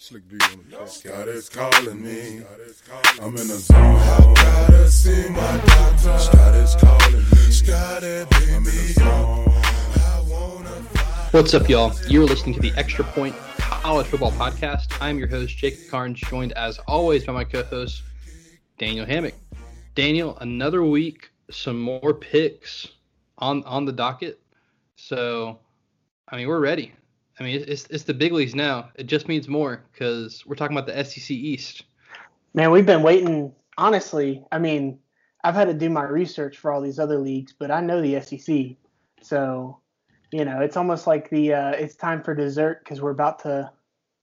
[0.00, 1.16] Slick B on the track.
[1.16, 2.40] God is calling me.
[3.20, 3.76] I'm in the zone.
[3.76, 6.18] I gotta see my doctor.
[6.20, 7.50] Scott is calling me.
[7.50, 8.52] Scotty, baby.
[8.52, 9.48] I'm in the zone.
[9.48, 10.70] I wanna.
[11.32, 11.92] What's up, y'all?
[12.06, 14.86] You're listening to the Extra Point College Football Podcast.
[15.00, 18.04] I'm your host, Jacob Carnes, joined as always by my co host,
[18.78, 19.34] Daniel Hammock.
[19.96, 22.86] Daniel, another week, some more picks
[23.38, 24.38] on on the docket.
[24.94, 25.58] So,
[26.28, 26.92] I mean, we're ready.
[27.38, 28.90] I mean, it's it's the big leagues now.
[28.96, 31.84] It just means more because we're talking about the SEC East.
[32.54, 33.52] Man, we've been waiting.
[33.76, 34.98] Honestly, I mean,
[35.44, 38.20] I've had to do my research for all these other leagues, but I know the
[38.20, 38.76] SEC.
[39.22, 39.78] So,
[40.32, 43.70] you know, it's almost like the uh, it's time for dessert because we're about to,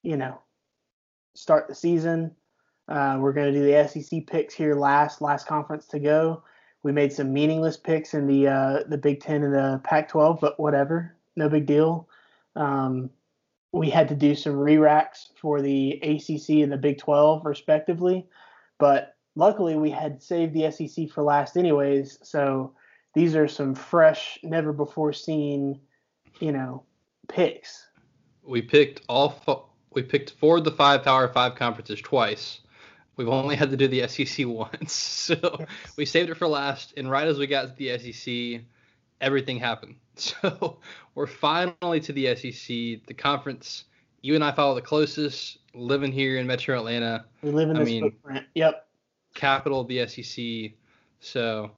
[0.04, 0.42] you know,
[1.36, 2.36] start the season.
[2.88, 6.44] Uh, we're going to do the SEC picks here last, last conference to go.
[6.84, 10.60] We made some meaningless picks in the uh, the Big Ten and the Pac-12, but
[10.60, 12.08] whatever, no big deal.
[12.56, 13.10] Um,
[13.72, 18.26] we had to do some re-racks for the ACC and the Big 12, respectively.
[18.80, 22.20] But luckily, we had saved the SEC for last, anyways.
[22.24, 22.74] So
[23.14, 25.80] these are some fresh, never before seen,
[26.40, 26.84] you know,
[27.28, 27.88] picks.
[28.44, 29.30] We picked all.
[29.30, 32.60] Fo- we picked four of the five Power Five conferences twice.
[33.18, 35.66] We've only had to do the SEC once, so
[35.98, 36.94] we saved it for last.
[36.98, 38.62] And right as we got to the SEC,
[39.22, 39.96] everything happened.
[40.18, 40.78] So
[41.14, 43.84] we're finally to the SEC, the conference
[44.22, 47.26] you and I follow the closest, living here in Metro Atlanta.
[47.44, 48.46] We live in I this mean- footprint.
[48.56, 48.88] Yep.
[49.36, 50.72] capital of the SEC.
[51.20, 51.70] So,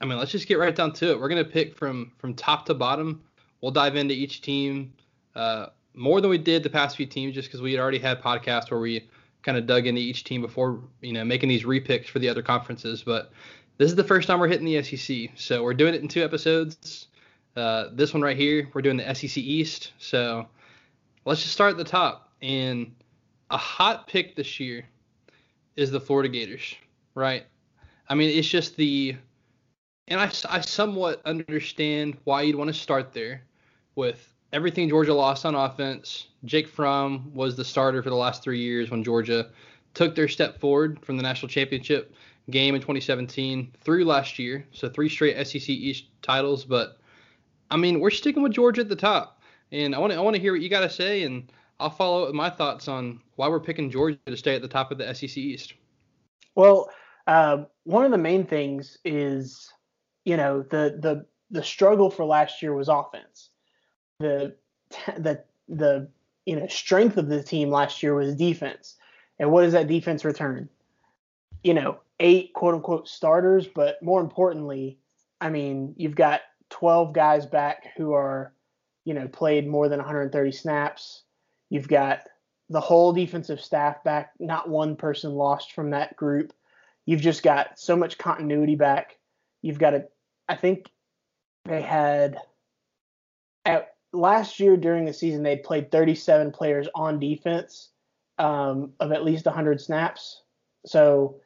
[0.00, 1.20] I mean, let's just get right down to it.
[1.20, 3.22] We're gonna pick from from top to bottom.
[3.60, 4.92] We'll dive into each team
[5.34, 8.22] uh, more than we did the past few teams, just because we had already had
[8.22, 9.06] podcasts where we
[9.42, 12.42] kind of dug into each team before you know making these repicks for the other
[12.42, 13.02] conferences.
[13.04, 13.32] But
[13.78, 16.24] this is the first time we're hitting the SEC, so we're doing it in two
[16.24, 17.08] episodes.
[17.56, 19.92] Uh, this one right here, we're doing the SEC East.
[19.98, 20.46] So
[21.24, 22.32] let's just start at the top.
[22.42, 22.94] And
[23.50, 24.84] a hot pick this year
[25.76, 26.74] is the Florida Gators,
[27.14, 27.46] right?
[28.08, 29.16] I mean, it's just the,
[30.08, 33.42] and I, I somewhat understand why you'd want to start there
[33.94, 36.28] with everything Georgia lost on offense.
[36.44, 39.50] Jake Fromm was the starter for the last three years when Georgia
[39.94, 42.14] took their step forward from the national championship
[42.50, 44.66] game in 2017 through last year.
[44.72, 46.64] So three straight SEC East titles.
[46.64, 46.98] But
[47.70, 49.40] I mean, we're sticking with Georgia at the top,
[49.72, 51.90] and I want to I want to hear what you got to say, and I'll
[51.90, 54.90] follow up with my thoughts on why we're picking Georgia to stay at the top
[54.90, 55.74] of the SEC East.
[56.54, 56.88] Well,
[57.26, 59.72] uh, one of the main things is,
[60.24, 63.50] you know, the the the struggle for last year was offense.
[64.20, 64.54] The
[65.18, 66.08] the the
[66.44, 68.96] you know strength of the team last year was defense.
[69.38, 70.68] And what does that defense return?
[71.62, 74.98] You know, eight quote unquote starters, but more importantly,
[75.40, 76.40] I mean, you've got
[76.70, 78.52] 12 guys back who are,
[79.04, 81.22] you know, played more than 130 snaps.
[81.68, 82.20] You've got
[82.68, 86.52] the whole defensive staff back, not one person lost from that group.
[87.04, 89.18] You've just got so much continuity back.
[89.62, 90.06] You've got a,
[90.48, 90.90] I think
[91.64, 92.38] they had,
[93.64, 97.90] at last year during the season, they played 37 players on defense
[98.38, 100.42] um, of at least 100 snaps.
[100.84, 101.40] So,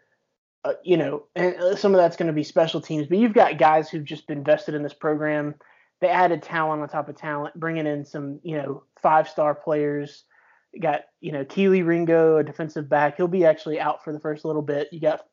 [0.65, 3.33] uh, you know, and uh, some of that's going to be special teams, but you've
[3.33, 5.55] got guys who've just been vested in this program.
[6.01, 10.25] They added talent on top of talent, bringing in some, you know, five star players.
[10.73, 13.17] You got, you know, Kelee Ringo, a defensive back.
[13.17, 14.89] He'll be actually out for the first little bit.
[14.93, 15.27] You got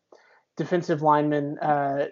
[0.55, 2.07] defensive lineman uh,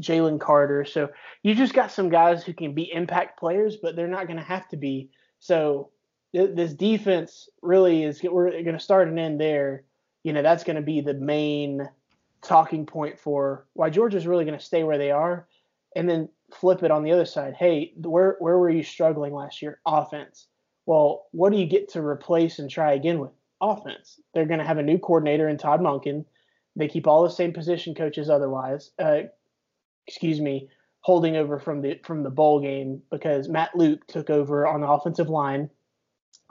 [0.00, 0.84] Jalen Carter.
[0.84, 1.08] So
[1.42, 4.44] you just got some guys who can be impact players, but they're not going to
[4.44, 5.10] have to be.
[5.40, 5.90] So
[6.34, 9.84] th- this defense really is, we're going to start and end there.
[10.22, 11.88] You know, that's going to be the main
[12.42, 15.46] talking point for why Georgia's really going to stay where they are,
[15.96, 17.54] and then flip it on the other side.
[17.54, 19.80] Hey, where where were you struggling last year?
[19.86, 20.46] Offense.
[20.86, 23.30] Well, what do you get to replace and try again with?
[23.60, 24.20] Offense.
[24.32, 26.24] They're going to have a new coordinator in Todd Monken.
[26.76, 28.92] They keep all the same position coaches otherwise.
[28.98, 29.22] Uh,
[30.06, 34.66] excuse me, holding over from the from the bowl game because Matt Luke took over
[34.66, 35.70] on the offensive line,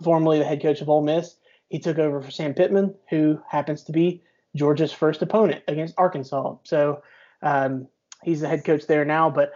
[0.03, 1.35] formerly the head coach of Ole Miss.
[1.69, 4.23] He took over for Sam Pittman, who happens to be
[4.57, 6.55] Georgia's first opponent against Arkansas.
[6.63, 7.01] So
[7.41, 7.87] um,
[8.23, 9.29] he's the head coach there now.
[9.29, 9.51] But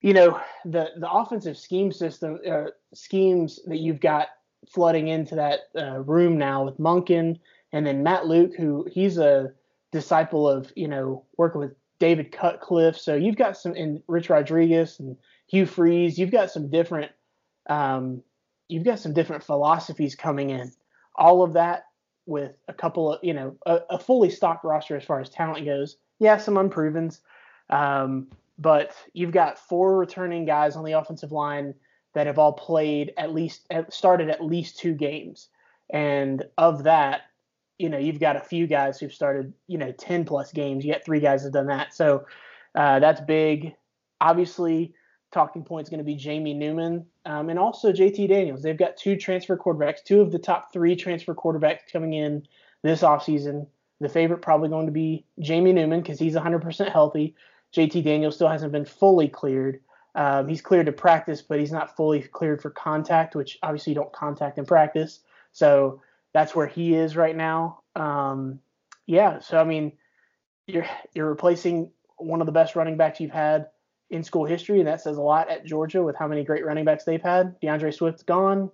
[0.00, 4.28] you know the the offensive scheme system uh, schemes that you've got
[4.68, 7.38] flooding into that uh, room now with Monken
[7.72, 9.52] and then Matt Luke, who he's a
[9.92, 12.98] disciple of you know working with David Cutcliffe.
[12.98, 15.16] So you've got some and Rich Rodriguez and
[15.46, 16.18] Hugh Freeze.
[16.18, 17.12] You've got some different
[17.68, 18.22] um,
[18.68, 20.72] you've got some different philosophies coming in.
[21.16, 21.84] All of that
[22.26, 25.64] with a couple of, you know, a, a fully stocked roster as far as talent
[25.64, 25.96] goes.
[26.18, 27.20] Yeah, some unprovens.
[27.70, 28.28] Um,
[28.58, 31.74] but you've got four returning guys on the offensive line
[32.14, 35.48] that have all played at least, started at least two games.
[35.90, 37.22] And of that,
[37.78, 40.84] you know, you've got a few guys who've started, you know, 10 plus games.
[40.84, 41.92] You got three guys have done that.
[41.92, 42.26] So
[42.74, 43.74] uh, that's big.
[44.20, 44.94] Obviously,
[45.34, 48.62] talking point is going to be Jamie Newman um, and also JT Daniels.
[48.62, 52.46] They've got two transfer quarterbacks, two of the top three transfer quarterbacks coming in
[52.82, 53.66] this offseason.
[54.00, 57.34] The favorite probably going to be Jamie Newman because he's 100% healthy.
[57.74, 59.80] JT Daniels still hasn't been fully cleared.
[60.14, 63.96] Um, he's cleared to practice, but he's not fully cleared for contact, which obviously you
[63.96, 65.20] don't contact in practice.
[65.52, 66.00] So
[66.32, 67.80] that's where he is right now.
[67.96, 68.60] Um,
[69.06, 69.92] yeah, so I mean,
[70.66, 73.66] you're you're replacing one of the best running backs you've had
[74.10, 76.84] in school history, and that says a lot at Georgia with how many great running
[76.84, 77.58] backs they've had.
[77.60, 78.70] D'Andre Swift's gone.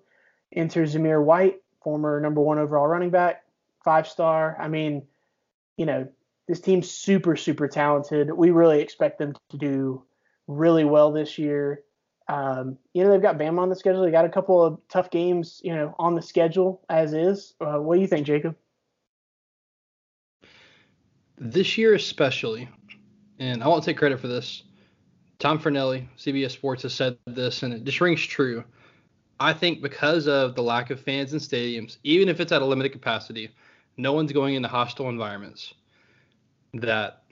[0.52, 3.44] Enter Zamir White, former number one overall running back,
[3.84, 4.56] five star.
[4.60, 5.06] I mean,
[5.76, 6.08] you know,
[6.48, 8.32] this team's super, super talented.
[8.32, 10.02] We really expect them to do
[10.48, 11.84] really well this year.
[12.28, 14.02] Um, you know, they've got Bama on the schedule.
[14.02, 17.54] They got a couple of tough games, you know, on the schedule as is.
[17.60, 18.56] Uh, what do you think, Jacob?
[21.38, 22.68] This year, especially,
[23.38, 24.64] and I won't take credit for this.
[25.40, 28.62] Tom Fornelli, CBS Sports, has said this, and it just rings true.
[29.40, 32.66] I think because of the lack of fans in stadiums, even if it's at a
[32.66, 33.48] limited capacity,
[33.96, 35.72] no one's going into hostile environments.
[36.74, 37.22] That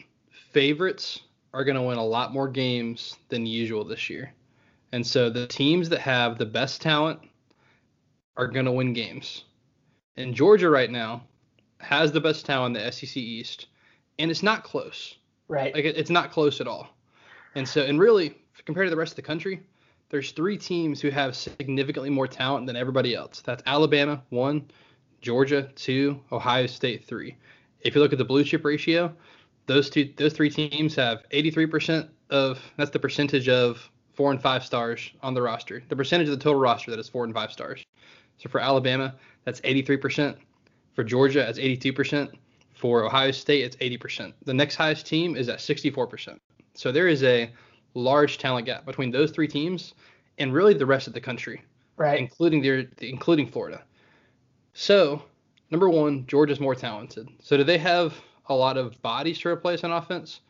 [0.52, 1.20] favorites
[1.52, 4.32] are going to win a lot more games than usual this year.
[4.92, 7.20] And so the teams that have the best talent
[8.38, 9.44] are going to win games.
[10.16, 11.24] And Georgia right now
[11.78, 13.66] has the best talent in the SEC East,
[14.18, 15.14] and it's not close.
[15.46, 15.74] Right.
[15.74, 16.88] Like it's not close at all.
[17.54, 19.62] And so, and really, compared to the rest of the country,
[20.10, 23.40] there's three teams who have significantly more talent than everybody else.
[23.40, 24.70] That's Alabama, one,
[25.20, 27.36] Georgia, two, Ohio State, three.
[27.80, 29.14] If you look at the blue chip ratio,
[29.66, 34.64] those two, those three teams have 83% of that's the percentage of four and five
[34.64, 35.82] stars on the roster.
[35.88, 37.84] The percentage of the total roster that is four and five stars.
[38.38, 39.14] So for Alabama,
[39.44, 40.36] that's 83%.
[40.94, 42.32] For Georgia, that's 82%.
[42.74, 44.32] For Ohio State, it's 80%.
[44.44, 46.38] The next highest team is at 64%.
[46.74, 47.50] So there is a
[47.94, 49.94] large talent gap between those three teams
[50.38, 51.62] and really the rest of the country,
[51.96, 52.18] right?
[52.18, 53.82] Including their, including Florida.
[54.74, 55.22] So
[55.70, 57.28] number one, Georgia's more talented.
[57.42, 58.14] So do they have
[58.46, 60.40] a lot of bodies to replace on offense?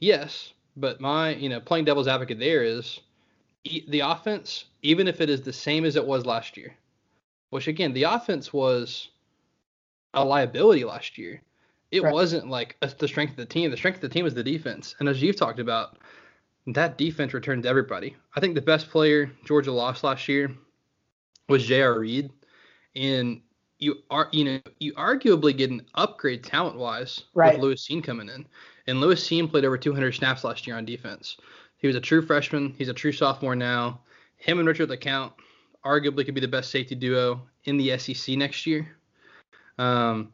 [0.00, 3.00] Yes, but my you know playing devil's advocate there is
[3.64, 6.74] the offense, even if it is the same as it was last year,
[7.50, 9.08] which again the offense was
[10.14, 11.42] a liability last year
[11.90, 12.12] it right.
[12.12, 13.70] wasn't like the strength of the team.
[13.70, 14.94] The strength of the team was the defense.
[15.00, 15.98] And as you've talked about,
[16.66, 18.16] that defense returned to everybody.
[18.36, 20.54] I think the best player Georgia lost last year
[21.48, 21.98] was J.R.
[21.98, 22.30] Reed,
[22.94, 23.40] and
[23.78, 27.54] you are you know you arguably get an upgrade talent wise right.
[27.54, 28.46] with Lewis Cine coming in.
[28.86, 31.36] And Lewis Cine played over 200 snaps last year on defense.
[31.76, 32.74] He was a true freshman.
[32.76, 34.00] He's a true sophomore now.
[34.36, 35.32] Him and Richard LeCounte
[35.84, 38.96] arguably could be the best safety duo in the SEC next year.
[39.78, 40.32] Um,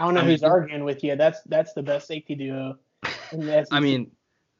[0.00, 1.14] I don't know I who's mean, arguing with you.
[1.14, 2.78] That's that's the best safety duo.
[3.70, 4.10] I mean,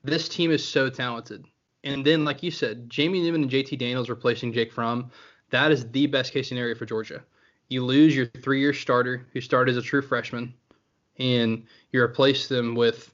[0.04, 1.46] this team is so talented.
[1.82, 5.10] And then, like you said, Jamie Newman and JT Daniels replacing Jake Fromm.
[5.48, 7.22] That is the best case scenario for Georgia.
[7.68, 10.52] You lose your three-year starter who started as a true freshman,
[11.18, 13.10] and you replace them with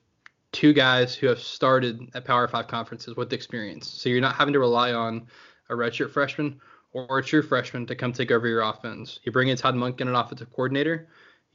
[0.51, 3.89] two guys who have started at Power Five conferences with experience.
[3.89, 5.29] So you're not having to rely on
[5.71, 6.61] a redshirt freshman
[6.93, 9.21] or a true freshman to come take over your offense.
[9.23, 11.07] You bring in Todd Monken, an offensive coordinator,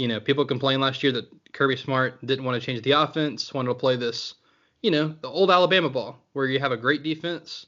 [0.01, 3.53] you know, people complained last year that Kirby Smart didn't want to change the offense,
[3.53, 4.33] wanted to play this,
[4.81, 7.67] you know, the old Alabama ball where you have a great defense,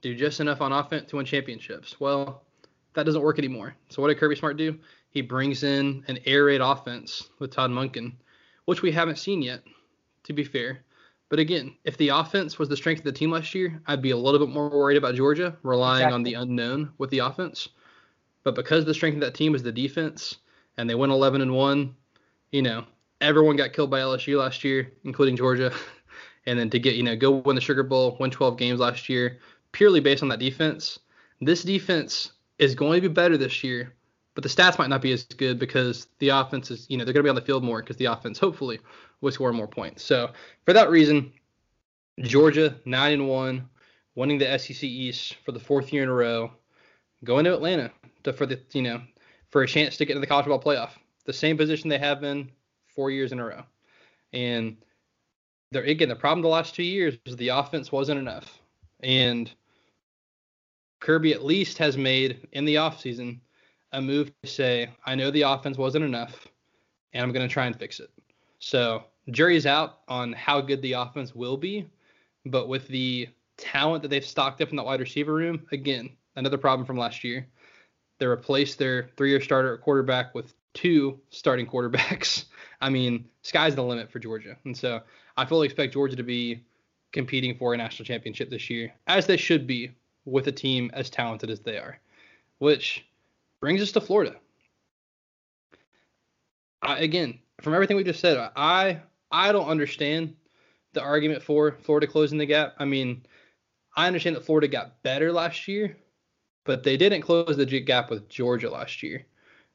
[0.00, 2.00] do just enough on offense to win championships.
[2.00, 2.42] Well,
[2.94, 3.76] that doesn't work anymore.
[3.90, 4.78] So what did Kirby Smart do?
[5.10, 8.14] He brings in an air raid offense with Todd Monken,
[8.64, 9.62] which we haven't seen yet,
[10.22, 10.80] to be fair.
[11.28, 14.12] But again, if the offense was the strength of the team last year, I'd be
[14.12, 16.14] a little bit more worried about Georgia relying exactly.
[16.14, 17.68] on the unknown with the offense.
[18.42, 20.38] But because the strength of that team is the defense,
[20.76, 21.94] and they went 11 and 1.
[22.52, 22.84] You know,
[23.20, 25.72] everyone got killed by LSU last year, including Georgia.
[26.46, 29.08] and then to get, you know, go win the Sugar Bowl, win 12 games last
[29.08, 29.38] year,
[29.72, 30.98] purely based on that defense.
[31.40, 33.94] This defense is going to be better this year,
[34.34, 37.14] but the stats might not be as good because the offense is, you know, they're
[37.14, 38.78] going to be on the field more because the offense hopefully
[39.20, 40.04] will score more points.
[40.04, 40.30] So
[40.64, 41.32] for that reason,
[42.20, 43.68] Georgia 9 and 1,
[44.14, 46.52] winning the SEC East for the fourth year in a row,
[47.24, 47.90] going to Atlanta
[48.22, 49.02] to, for the, you know,
[49.54, 50.90] for a chance to get into the college football playoff.
[51.26, 52.50] The same position they have been
[52.88, 53.62] four years in a row.
[54.32, 54.76] And
[55.70, 58.58] there again, the problem the last two years is the offense wasn't enough.
[59.04, 59.48] And
[60.98, 63.38] Kirby at least has made in the offseason
[63.92, 66.48] a move to say, I know the offense wasn't enough,
[67.12, 68.10] and I'm going to try and fix it.
[68.58, 71.86] So jury's out on how good the offense will be,
[72.46, 76.58] but with the talent that they've stocked up in the wide receiver room, again, another
[76.58, 77.46] problem from last year
[78.18, 82.44] They replaced their three-year starter quarterback with two starting quarterbacks.
[82.80, 85.00] I mean, sky's the limit for Georgia, and so
[85.36, 86.64] I fully expect Georgia to be
[87.12, 89.92] competing for a national championship this year, as they should be
[90.24, 91.98] with a team as talented as they are.
[92.58, 93.04] Which
[93.60, 94.36] brings us to Florida.
[96.82, 100.34] I, again, from everything we just said, I I don't understand
[100.92, 102.74] the argument for Florida closing the gap.
[102.78, 103.24] I mean,
[103.96, 105.96] I understand that Florida got better last year,
[106.64, 109.24] but they didn't close the gap with Georgia last year,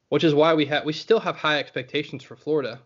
[0.08, 2.80] which is why we have we still have high expectations for Florida,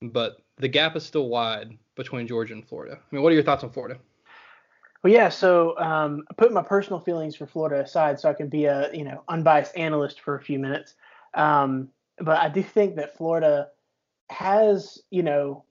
[0.00, 2.98] but the gap is still wide between Georgia and Florida.
[3.00, 3.98] I mean, what are your thoughts on Florida?
[5.02, 5.28] Well, yeah.
[5.28, 8.92] So um, I put my personal feelings for Florida aside, so I can be a
[8.94, 10.94] you know unbiased analyst for a few minutes.
[11.34, 13.68] Um, but I do think that Florida
[14.30, 15.64] has you know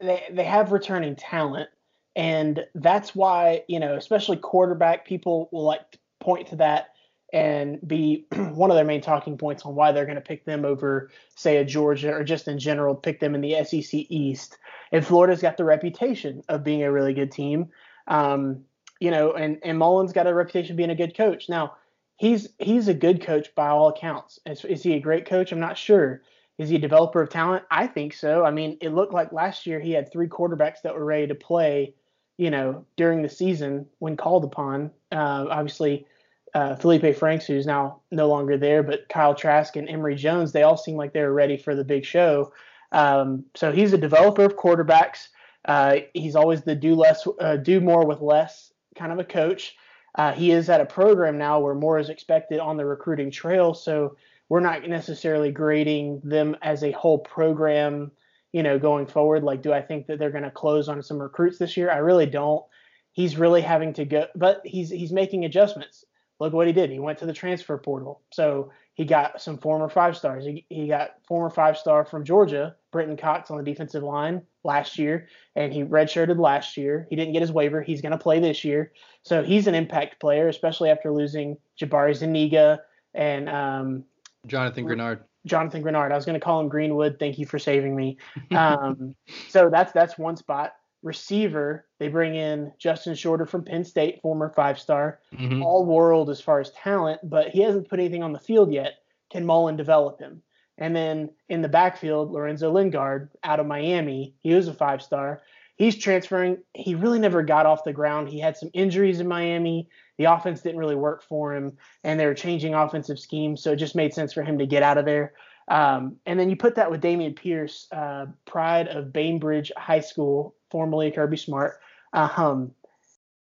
[0.00, 1.68] they they have returning talent,
[2.14, 6.88] and that's why you know especially quarterback people will like point to that
[7.32, 10.64] and be one of their main talking points on why they're going to pick them
[10.64, 14.58] over, say, a Georgia or just in general pick them in the SEC East.
[14.92, 17.70] And Florida's got the reputation of being a really good team.
[18.08, 18.64] Um,
[19.00, 21.48] you know, and and Mullen's got a reputation of being a good coach.
[21.48, 21.74] Now,
[22.16, 24.38] he's he's a good coach by all accounts.
[24.46, 25.52] Is, is he a great coach?
[25.52, 26.22] I'm not sure.
[26.58, 27.64] Is he a developer of talent?
[27.70, 28.44] I think so.
[28.44, 31.34] I mean, it looked like last year he had three quarterbacks that were ready to
[31.34, 31.94] play,
[32.38, 34.90] you know, during the season when called upon.
[35.12, 36.06] Uh, obviously,
[36.54, 40.62] uh, Feleipe Franks, who's now no longer there, but Kyle Trask and Emory Jones, they
[40.62, 42.52] all seem like they're ready for the big show.
[42.92, 45.28] Um, so he's a developer of quarterbacks.
[45.64, 49.76] Uh, he's always the do less, uh, do more with less kind of a coach.
[50.14, 53.74] Uh, he is at a program now where more is expected on the recruiting trail.
[53.74, 54.16] So
[54.48, 58.12] we're not necessarily grading them as a whole program,
[58.52, 59.42] you know, going forward.
[59.42, 61.90] Like, do I think that they're going to close on some recruits this year?
[61.90, 62.64] I really don't.
[63.12, 66.04] He's really having to go, but he's he's making adjustments.
[66.38, 66.90] Look what he did.
[66.90, 68.20] He went to the transfer portal.
[68.30, 70.44] So he got some former five stars.
[70.44, 74.98] He, he got former five star from Georgia, Brenton Cox on the defensive line last
[74.98, 77.06] year, and he redshirted last year.
[77.08, 77.82] He didn't get his waiver.
[77.82, 78.92] He's going to play this year.
[79.22, 82.80] So he's an impact player, especially after losing Jabari Zuniga
[83.14, 84.04] and um,
[84.46, 85.20] Jonathan Greenard.
[85.46, 86.12] Jonathan Greenard.
[86.12, 87.18] I was going to call him Greenwood.
[87.18, 88.18] Thank you for saving me.
[88.50, 89.14] Um,
[89.48, 94.50] so that's that's one spot receiver, they bring in Justin Shorter from Penn State, former
[94.50, 95.62] five star, mm-hmm.
[95.62, 98.94] all world as far as talent, but he hasn't put anything on the field yet.
[99.30, 100.42] Can Mullen develop him?
[100.78, 105.42] And then in the backfield, Lorenzo Lingard out of Miami, he was a five star.
[105.76, 106.58] He's transferring.
[106.74, 108.28] He really never got off the ground.
[108.28, 109.88] He had some injuries in Miami.
[110.16, 113.76] The offense didn't really work for him, and they were changing offensive schemes, so it
[113.76, 115.34] just made sense for him to get out of there.
[115.68, 120.54] Um, and then you put that with Dameon Pierce, uh, pride of Bainbridge High School,
[120.70, 121.78] formerly Kirby Smart.
[122.12, 122.72] Um,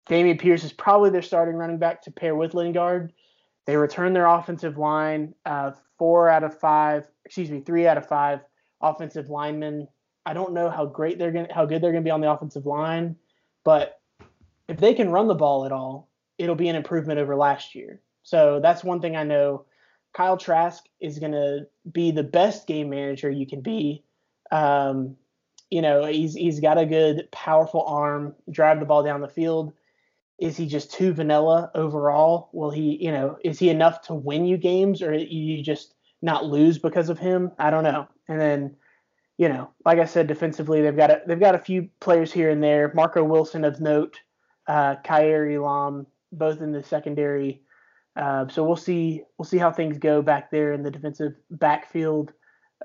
[0.09, 3.11] Dameon Pierce is probably their starting running back to pair with Lingard.
[3.65, 8.07] They return their offensive line, uh, four out of five, excuse me, three out of
[8.07, 8.41] five
[8.81, 9.87] offensive linemen.
[10.25, 12.31] I don't know how great they're going, how good they're going to be on the
[12.31, 13.15] offensive line,
[13.63, 13.99] but
[14.67, 18.01] if they can run the ball at all, it'll be an improvement over last year.
[18.23, 19.65] So that's one thing I know.
[20.13, 24.03] Kyle Trask is going to be the best game manager you can be.
[24.51, 25.17] Um,
[25.75, 29.73] you know, he's he's got a good, powerful arm, drive the ball down the field.
[30.39, 32.49] Is he just too vanilla overall?
[32.53, 36.45] Will he, you know, is he enough to win you games, or you just not
[36.45, 37.51] lose because of him?
[37.59, 38.07] I don't know.
[38.29, 38.77] And then,
[39.37, 42.49] you know, like I said, defensively they've got a, they've got a few players here
[42.49, 42.93] and there.
[42.95, 44.17] Marco Wilson of note,
[44.67, 47.61] uh, Kaiir Elam, both in the secondary
[48.15, 52.31] uh, so we'll see we'll see how things go back there in the defensive backfield.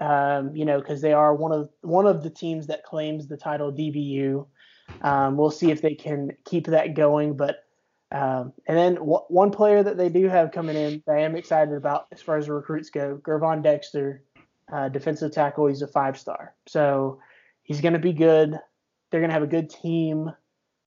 [0.01, 3.37] Um, you know, because they are one of one of the teams that claims the
[3.37, 4.47] title DBU.
[5.03, 7.37] Um, we'll see if they can keep that going.
[7.37, 7.65] But
[8.11, 11.37] um, and then w- one player that they do have coming in that I am
[11.37, 14.25] excited about as far as recruits go, Gervon Dexter,
[14.73, 15.67] uh, defensive tackle.
[15.67, 17.21] He's a five star, so
[17.63, 18.59] he's going to be good.
[19.11, 20.33] They're going to have a good team.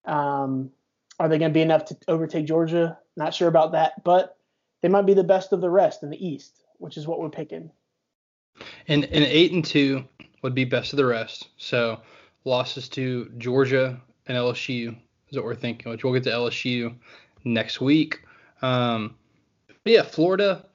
[0.06, 0.72] Um,
[1.20, 2.98] are they going to be enough to overtake Georgia?
[3.16, 4.38] Not sure about that, but
[4.82, 7.30] they might be the best of the rest in the East, which is what we're
[7.30, 7.72] picking.
[8.88, 10.06] And and eight and two
[10.42, 11.50] would be best of the rest.
[11.58, 12.02] So
[12.46, 14.96] losses to Georgia and LSU
[15.30, 15.92] is what we're thinking.
[15.92, 16.96] Which we'll get to LSU
[17.44, 18.22] next week.
[18.62, 19.16] Um,
[19.86, 20.66] yeah, Florida.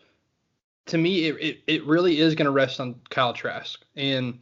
[0.86, 3.78] To me, it, it, it really is going to rest on Kyle Trask.
[3.94, 4.38] And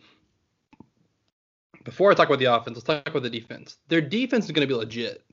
[1.84, 3.78] before I talk about the offense, let's talk about the defense.
[3.88, 5.24] Their defense is going to be legit.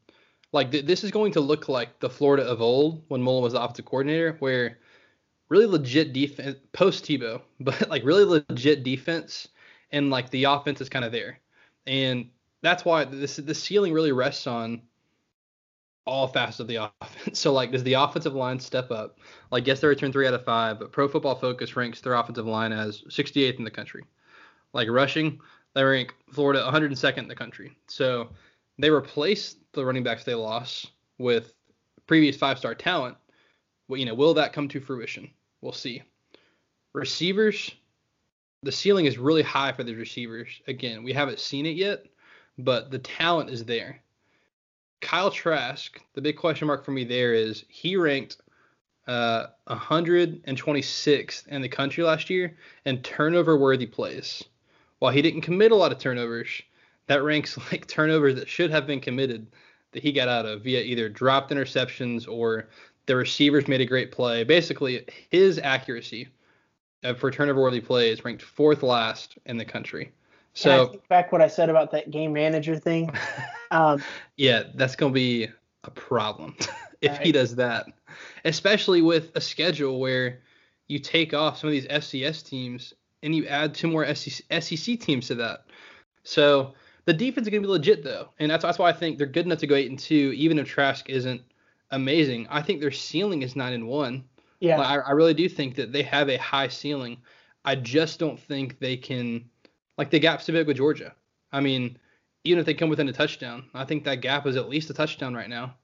[0.54, 3.54] Like th- this is going to look like the Florida of old when Mullen was
[3.54, 4.80] the offensive coordinator, where
[5.54, 9.48] really legit defense post Tebow, but like really legit defense,
[9.92, 11.40] and like the offense is kind of there,
[11.86, 12.30] and
[12.62, 14.82] that's why this the ceiling really rests on
[16.06, 17.40] all facets of the offense.
[17.40, 19.20] So like, does the offensive line step up?
[19.52, 22.48] Like, yes, they return three out of five, but Pro Football Focus ranks their offensive
[22.48, 24.04] line as 68th in the country.
[24.74, 25.40] Like rushing,
[25.76, 27.78] they rank Florida 102nd in the country.
[27.88, 28.30] So
[28.80, 31.54] they replaced the running backs they lost with
[32.08, 33.16] previous five-star talent.
[33.88, 35.30] Well, you know, will that come to fruition?
[35.64, 36.04] We'll see.
[36.92, 37.74] Receivers,
[38.64, 40.62] the ceiling is really high for the receivers.
[40.68, 42.06] Again, we haven't seen it yet,
[42.58, 44.02] but the talent is there.
[45.00, 48.42] Kyle Trask, the big question mark for me there is he ranked
[49.08, 54.44] uh, 126th in the country last year in turnover worthy plays.
[55.00, 56.62] While he didn't commit a lot of turnovers,
[57.08, 59.48] that ranks like turnovers that should have been committed
[59.94, 62.68] that he got out of via either dropped interceptions or
[63.06, 64.44] the receivers made a great play.
[64.44, 66.30] Basically, his accuracy
[67.18, 70.12] for turnover worthy plays ranked fourth last in the country.
[70.54, 73.12] So back what I said about that game manager thing.
[73.72, 74.04] Um,
[74.38, 75.48] yeah, that's gonna be
[75.84, 76.56] a problem
[77.02, 77.22] if right.
[77.26, 77.88] he does that,
[78.46, 80.42] especially with a schedule where
[80.88, 82.94] you take off some of these FCS teams
[83.24, 85.66] and you add two more SEC teams to that.
[86.22, 89.26] So the defense is gonna be legit though, and that's that's why I think they're
[89.26, 91.42] good enough to go eight and two, even if Trask isn't
[91.94, 92.48] amazing.
[92.50, 94.26] I think their ceiling is nine and one.
[94.60, 97.18] Yeah, I, I really do think that they have a high ceiling.
[97.66, 99.46] I just don't think they can
[99.98, 101.14] like the gap's too big with Georgia.
[101.52, 101.98] I mean,
[102.44, 104.94] even if they come within a touchdown, I think that gap is at least a
[104.94, 105.76] touchdown right now.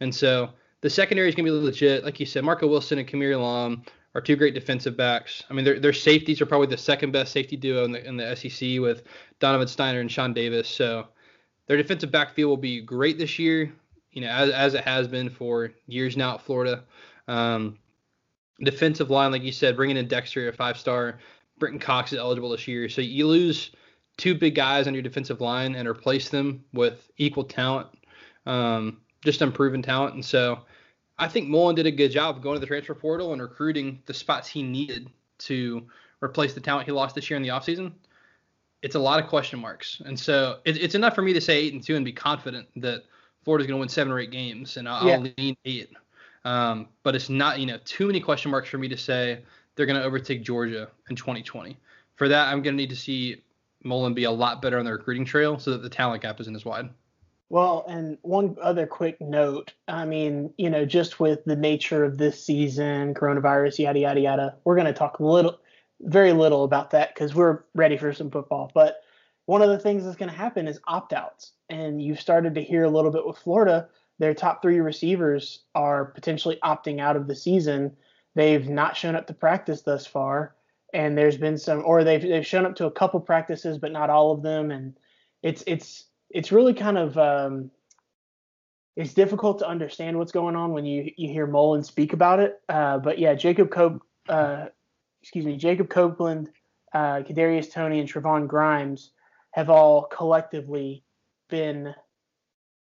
[0.00, 2.04] And so the secondary is going to be legit.
[2.04, 3.82] Like you said, Marco Wilson and Kaiir Elam
[4.14, 5.42] are two great defensive backs.
[5.50, 8.16] I mean, their, their safeties are probably the second best safety duo in the, in
[8.16, 9.02] the SEC with
[9.40, 10.68] Donovan Stiner and Shawn Davis.
[10.68, 11.08] So
[11.66, 13.72] their defensive backfield will be great this year,
[14.16, 16.82] you know, as, as it has been for years now at Florida.
[17.28, 17.78] Um,
[18.60, 21.18] defensive line, like you said, bringing in Dexter, a five star.
[21.58, 22.88] Brenton Cox is eligible this year.
[22.88, 23.72] So you lose
[24.16, 27.88] two big guys on your defensive line and replace them with equal talent,
[28.46, 30.14] um, just unproven talent.
[30.14, 30.60] And so
[31.18, 34.00] I think Mullen did a good job of going to the transfer portal and recruiting
[34.06, 35.86] the spots he needed to
[36.22, 37.92] replace the talent he lost this year in the offseason.
[38.80, 40.00] It's a lot of question marks.
[40.06, 42.66] And so it, it's enough for me to say eight and two and be confident
[42.76, 43.04] that
[43.46, 45.14] Florida's going to win seven or eight games, and I'll, yeah.
[45.14, 45.88] I'll lean eight.
[46.44, 49.38] Um, but it's not, you know, too many question marks for me to say
[49.76, 51.76] they're going to overtake Georgia in 2020.
[52.16, 53.40] For that, I'm going to need to see
[53.84, 56.56] Mullen be a lot better on the recruiting trail so that the talent gap isn't
[56.56, 56.90] as wide.
[57.48, 59.72] Well, and one other quick note.
[59.86, 64.56] I mean, you know, just with the nature of this season, coronavirus, yada, yada, yada,
[64.64, 65.60] we're going to talk a little,
[66.00, 68.72] very little about that because we're ready for some football.
[68.74, 69.02] But
[69.46, 71.52] one of the things that's going to happen is opt outs.
[71.68, 73.88] And you've started to hear a little bit with Florida.
[74.18, 77.96] Their top three receivers are potentially opting out of the season.
[78.34, 80.54] They've not shown up to practice thus far
[80.94, 84.08] and there's been some or they've they've shown up to a couple practices but not
[84.08, 84.96] all of them and
[85.42, 87.70] it's it's it's really kind of um,
[88.96, 92.60] it's difficult to understand what's going on when you you hear Mullen speak about it.
[92.68, 94.66] Uh, but yeah, Jacob Cope, uh,
[95.22, 96.50] excuse me, Jacob Copeland,
[96.92, 99.10] uh, Kadarius Toney, and Trevon Grimes
[99.56, 101.02] have all collectively
[101.48, 101.94] been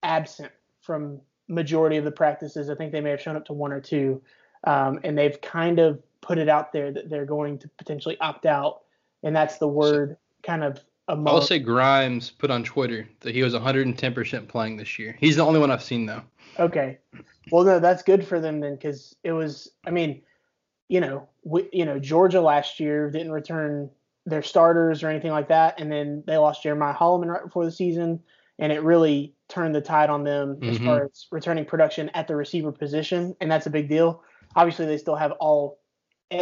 [0.03, 2.71] absent from majority of the practices.
[2.71, 4.23] I think they may have shown up to one or two,
[4.65, 8.47] um, and they've kind of put it out there that they're going to potentially opt
[8.47, 8.81] out,
[9.23, 10.81] and that's the word kind of.
[11.09, 11.35] Among.
[11.35, 15.17] I'll say Grimes put on Twitter that he was 110% playing this year.
[15.19, 16.23] He's the only one I've seen though.
[16.59, 16.99] Okay,
[17.51, 19.73] well no, that's good for them then because it was.
[19.85, 20.23] I mean,
[20.89, 23.91] you know, we, you know, Georgia last year didn't return
[24.27, 27.73] their starters or anything like that, and then they lost Jeremiah Holloman right before the
[27.73, 28.21] season,
[28.59, 30.71] and it really turned the tide on them mm-hmm.
[30.71, 34.23] as far as returning production at the receiver position, and that's a big deal.
[34.55, 35.81] Obviously, they still have all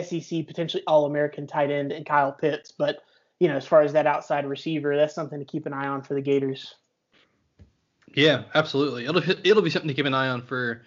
[0.03, 2.73] SEC potentially All American tight end and Kyle Pitts.
[2.73, 2.99] But
[3.38, 6.03] you know, as far as that outside receiver, that's something to keep an eye on
[6.03, 6.75] for the Gators.
[8.14, 9.07] Yeah, absolutely.
[9.07, 10.83] It'll it'll be something to keep an eye on for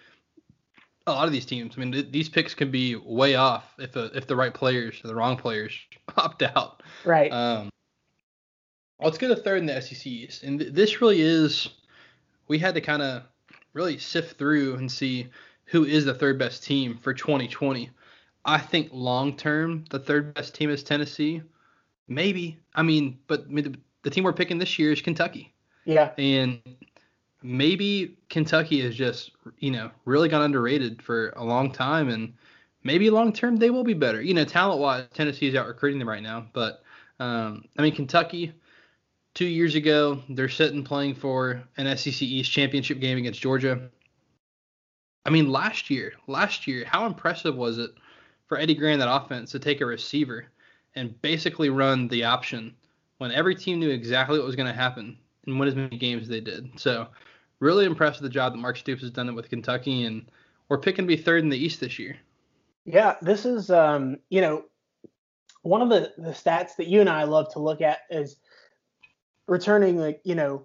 [1.06, 1.74] a lot of these teams.
[1.76, 5.00] I mean, th- these picks can be way off if a, if the right players
[5.04, 5.78] or the wrong players
[6.16, 6.82] opt out.
[7.04, 7.30] Right.
[7.30, 7.70] Um,
[9.00, 11.68] let's get a third in the SEC East, and th- this really is
[12.48, 13.22] we had to kind of
[13.72, 15.28] really sift through and see
[15.66, 17.90] who is the third best team for 2020.
[18.44, 21.42] I think long term, the third best team is Tennessee.
[22.06, 22.58] Maybe.
[22.74, 25.54] I mean, but the, the team we're picking this year is Kentucky.
[25.86, 26.10] Yeah.
[26.18, 26.60] And
[27.44, 32.08] maybe Kentucky has just, you know, really got underrated for a long time.
[32.08, 32.32] And
[32.82, 34.20] maybe long term they will be better.
[34.20, 36.46] You know, talent wise, Tennessee is out recruiting them right now.
[36.54, 36.82] But,
[37.20, 38.54] um, I mean, Kentucky,
[39.34, 43.90] two years ago, they're sitting playing for an SEC East championship game against Georgia.
[45.26, 47.90] I mean, last year, last year, how impressive was it
[48.46, 50.46] for Eddie Gran that offense to take a receiver
[50.94, 52.74] and basically run the option
[53.18, 56.22] when every team knew exactly what was going to happen and win as many games
[56.22, 56.70] as they did.
[56.78, 57.08] So
[57.60, 60.30] really impressed with the job that Mark Stoops has done it with Kentucky, and
[60.68, 62.16] we're picking to be third in the East this year.
[62.84, 64.64] Yeah, this is um, you know
[65.62, 68.36] one of the the stats that you and I love to look at is
[69.46, 70.64] returning like you know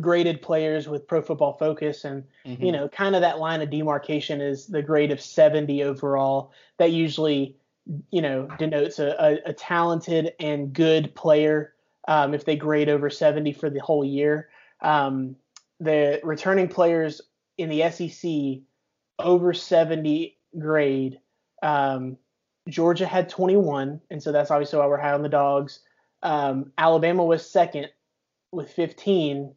[0.00, 2.62] graded players with Pro Football Focus, and mm-hmm.
[2.62, 6.52] you know kind of that line of demarcation is the grade of 70 overall.
[6.78, 7.56] That usually
[8.10, 11.72] you know denotes a, a, a talented and good player
[12.06, 14.48] um, if they grade over 70 for the whole year.
[14.80, 15.36] Um,
[15.80, 17.20] the returning players
[17.56, 18.62] in the SEC
[19.18, 21.18] over 70 grade.
[21.62, 22.16] Um,
[22.68, 25.80] Georgia had 21, and so that's obviously why we're high on the dogs.
[26.22, 27.88] Um, Alabama was second
[28.52, 29.54] with 15.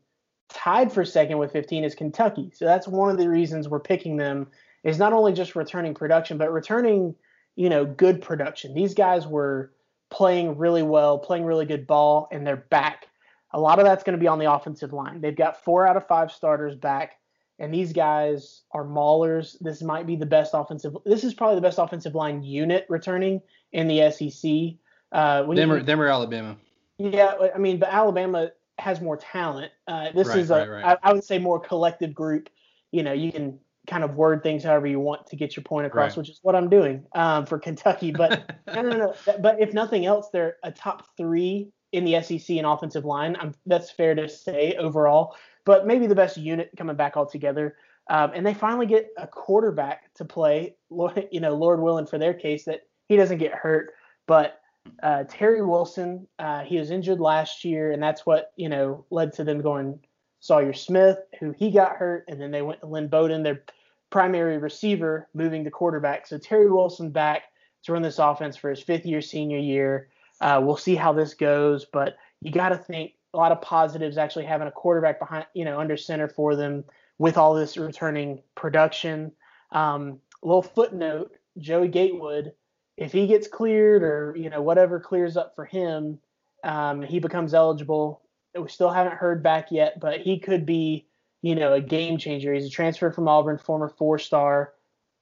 [0.50, 2.52] Tied for second with 15 is Kentucky.
[2.54, 4.48] So that's one of the reasons we're picking them
[4.84, 7.16] is not only just returning production, but returning,
[7.56, 8.74] you know, good production.
[8.74, 9.72] These guys were
[10.10, 13.08] playing really well, playing really good ball, and they're back.
[13.54, 15.22] A lot of that's going to be on the offensive line.
[15.22, 17.18] They've got four out of five starters back
[17.62, 19.56] and these guys are maulers.
[19.62, 20.98] This might be the best offensive.
[21.06, 23.40] This is probably the best offensive line unit returning
[23.72, 24.80] in the SEC.
[25.12, 26.58] Uh, when them, you, are, them are Alabama.
[26.98, 29.72] Yeah, I mean, but Alabama has more talent.
[29.88, 30.98] Uh, this right, is a, right, right.
[31.04, 32.50] I, I would say, more collective group.
[32.92, 35.86] You know, you can kind of word things however you want to get your point
[35.86, 38.12] across, which is what I'm doing um, for Kentucky.
[38.12, 39.14] But no, no, no.
[39.40, 43.36] But if nothing else, they're a top three in the SEC in offensive line.
[43.40, 47.76] I'm, that's fair to say overall but maybe the best unit coming back all together.
[48.10, 50.76] Um, and they finally get a quarterback to play,
[51.32, 53.94] you know, Lord willing for their case that he doesn't get hurt.
[54.28, 54.60] But
[55.04, 59.34] uh, Terry Wilson, uh, he was injured last year, and that's what you know led
[59.34, 60.00] to them going
[60.40, 63.64] Sawyer Smith, who he got hurt, and then they went to Lynn Bowden, their
[64.10, 66.26] primary receiver, moving the quarterback.
[66.26, 67.44] So Terry Wilson back
[67.84, 70.10] to run this offense for his fifth year senior year.
[70.42, 74.18] Uh, we'll see how this goes, but you got to think a lot of positives
[74.18, 76.84] actually having a quarterback behind, you know, under center for them
[77.20, 79.32] with all this returning production.
[79.72, 82.54] Um, little footnote: Joey Gatewood,
[82.98, 86.20] if he gets cleared or you know whatever clears up for him,
[86.64, 88.22] um, he becomes eligible.
[88.60, 91.06] We still haven't heard back yet, but he could be,
[91.42, 92.54] you know, a game changer.
[92.54, 94.74] He's a transfer from Auburn, former four-star,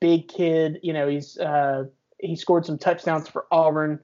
[0.02, 0.80] big kid.
[0.82, 1.86] You know, he's uh,
[2.20, 4.00] he scored some touchdowns for Auburn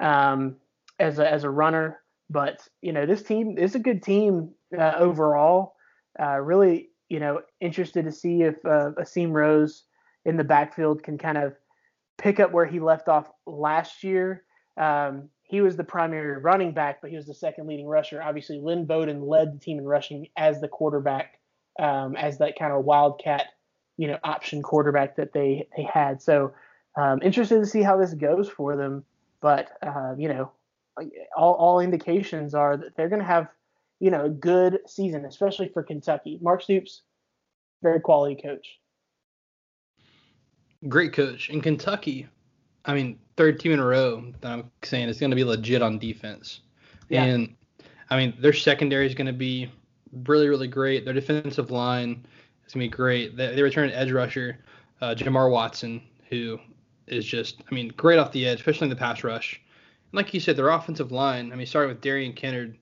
[0.00, 0.56] um,
[0.98, 2.00] as a as a runner.
[2.30, 5.74] But you know, this team is a good team uh, overall.
[6.20, 9.84] Uh, really, you know, interested to see if uh, Akeem Rose
[10.24, 11.54] in the backfield can kind of
[12.18, 14.44] pick up where he left off last year.
[14.76, 18.22] Um, he was the primary running back, but he was the second leading rusher.
[18.22, 21.38] Obviously, Lynn Bowden led the team in rushing as the quarterback,
[21.80, 23.46] um, as that kind of wildcat,
[23.96, 26.20] you know, option quarterback that they they had.
[26.20, 26.52] So,
[27.00, 29.04] um, interested to see how this goes for them.
[29.40, 30.52] But uh, you know,
[31.36, 33.48] all, all indications are that they're going to have,
[34.00, 36.38] you know, a good season, especially for Kentucky.
[36.42, 37.02] Mark Stoops,
[37.82, 38.78] very quality coach.
[40.88, 41.50] Great coach.
[41.50, 42.28] In Kentucky,
[42.84, 45.82] I mean, third team in a row that I'm saying is going to be legit
[45.82, 46.60] on defense.
[47.08, 47.24] Yeah.
[47.24, 47.54] And
[48.10, 49.70] I mean, their secondary is going to be
[50.26, 51.04] really, really great.
[51.04, 52.24] Their defensive line
[52.66, 53.36] is going to be great.
[53.36, 54.58] They, they return edge rusher,
[55.00, 56.58] uh, Jamar Watson, who
[57.10, 59.60] is just, I mean, great off the edge, especially in the pass rush
[60.10, 61.52] And like you said, their offensive line.
[61.52, 62.74] I mean, starting with Darian Kinnard,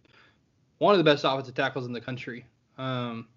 [0.79, 2.47] one of the best offensive tackles in the country.
[2.79, 3.29] Um,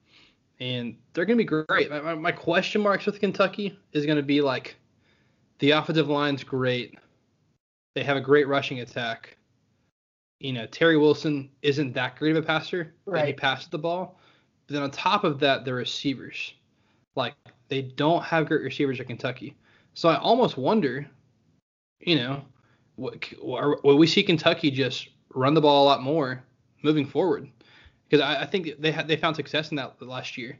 [0.60, 1.90] and they're going to be great.
[1.90, 4.76] My, my, question marks with Kentucky is going to be like
[5.60, 6.98] the offensive line's great.
[7.96, 9.38] They have a great rushing attack.
[10.40, 12.94] You know, Terry Wilson isn't that great of a passer.
[13.06, 13.28] Right.
[13.28, 14.20] he passes the ball.
[14.68, 16.54] But then on top of that, the receivers.
[17.16, 17.36] Like,
[17.70, 19.56] they don't have great receivers at Kentucky.
[20.00, 21.06] So I almost wonder,
[22.00, 22.42] you know,
[22.96, 26.42] will we see Kentucky just run the ball a lot more
[26.84, 27.50] moving forward?
[28.08, 30.58] Because I, I think they they found success in that last year,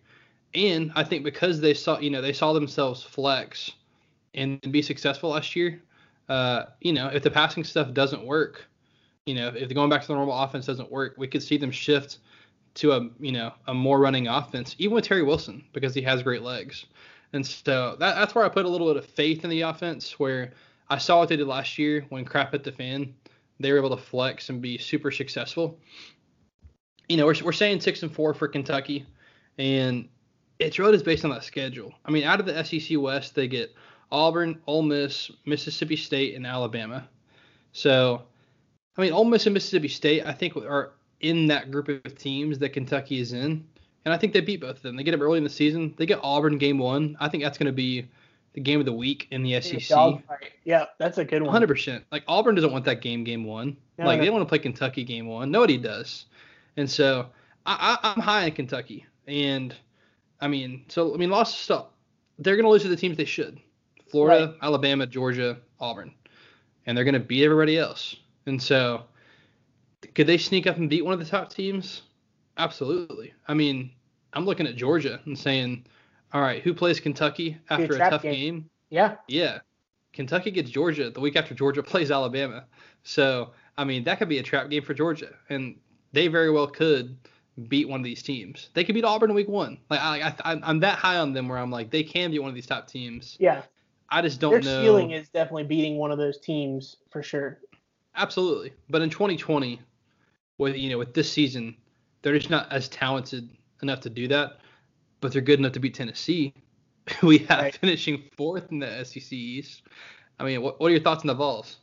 [0.56, 3.72] and I think because they saw you know they saw themselves flex
[4.34, 5.82] and be successful last year.
[6.28, 8.66] Uh, you know, if the passing stuff doesn't work,
[9.26, 11.72] you know, if going back to the normal offense doesn't work, we could see them
[11.72, 12.18] shift
[12.74, 16.24] to a you know a more running offense, even with Terry Wilson because he has
[16.24, 16.88] great legs.
[17.34, 20.20] And so that, that's where I put a little bit of faith in the offense,
[20.20, 20.52] where
[20.90, 23.14] I saw what they did last year when crap hit the fan.
[23.60, 25.78] They were able to flex and be super successful.
[27.08, 29.06] You know, we're, we're saying six and four for Kentucky,
[29.58, 30.08] and
[30.60, 31.94] it's really just based on that schedule.
[32.06, 33.74] I mean, out of the SEC West, they get
[34.12, 37.08] Auburn, Ole Miss, Mississippi State, and Alabama.
[37.72, 38.24] So,
[38.98, 42.60] I mean, Ole Miss and Mississippi State, I think, are in that group of teams
[42.60, 43.66] that Kentucky is in,
[44.10, 44.96] and I think they beat both of them.
[44.96, 45.94] They get them early in the season.
[45.96, 47.16] They get Auburn game one.
[47.20, 48.10] I think that's going to be
[48.54, 50.24] the game of the week in the SEC.
[50.64, 51.62] Yeah, that's a good one.
[51.62, 52.02] 100%.
[52.12, 53.78] Like Auburn doesn't want that game game one.
[54.00, 54.22] No, like no.
[54.22, 55.52] they don't want to play Kentucky game one.
[55.52, 56.26] Nobody does.
[56.76, 57.28] And so
[57.68, 59.06] I, am high in Kentucky.
[59.28, 59.76] And
[60.42, 61.90] I mean, so I mean, lost stuff.
[62.40, 63.60] They're going to lose to the teams they should:
[64.10, 64.56] Florida, right.
[64.64, 66.16] Alabama, Georgia, Auburn,
[66.88, 68.16] and they're going to beat everybody else.
[68.48, 69.04] And so,
[70.16, 72.02] could they sneak up and beat one of the top teams?
[72.58, 73.34] Absolutely.
[73.48, 73.92] I mean,
[74.34, 75.86] I'm looking at Georgia and saying,
[76.34, 78.34] all right, who plays Kentucky after a, a tough game.
[78.34, 78.70] game?
[78.90, 79.16] Yeah.
[79.28, 79.60] Yeah.
[80.14, 82.66] Kentucky gets Georgia the week after Georgia plays Alabama.
[83.04, 85.30] So, I mean, that could be a trap game for Georgia.
[85.50, 85.76] And
[86.12, 87.18] they very well could
[87.68, 88.70] beat one of these teams.
[88.74, 89.78] They could beat Auburn in week one.
[89.90, 92.50] Like I, I I'm that high on them where I'm like they can beat one
[92.50, 93.36] of these top teams.
[93.40, 93.64] Yeah.
[94.10, 94.72] I just don't Their know.
[94.72, 97.60] Their ceiling is definitely beating one of those teams for sure.
[98.16, 98.74] Absolutely.
[98.90, 99.80] But in 2020,
[100.58, 101.76] with you know with this season,
[102.22, 103.50] they're just not as talented
[103.82, 104.60] enough to do that.
[105.22, 106.54] But they're good enough to beat Tennessee.
[107.24, 107.76] we have right.
[107.76, 109.84] finishing fourth in the SEC East.
[110.40, 111.78] I mean, what, what are your thoughts on the Vols?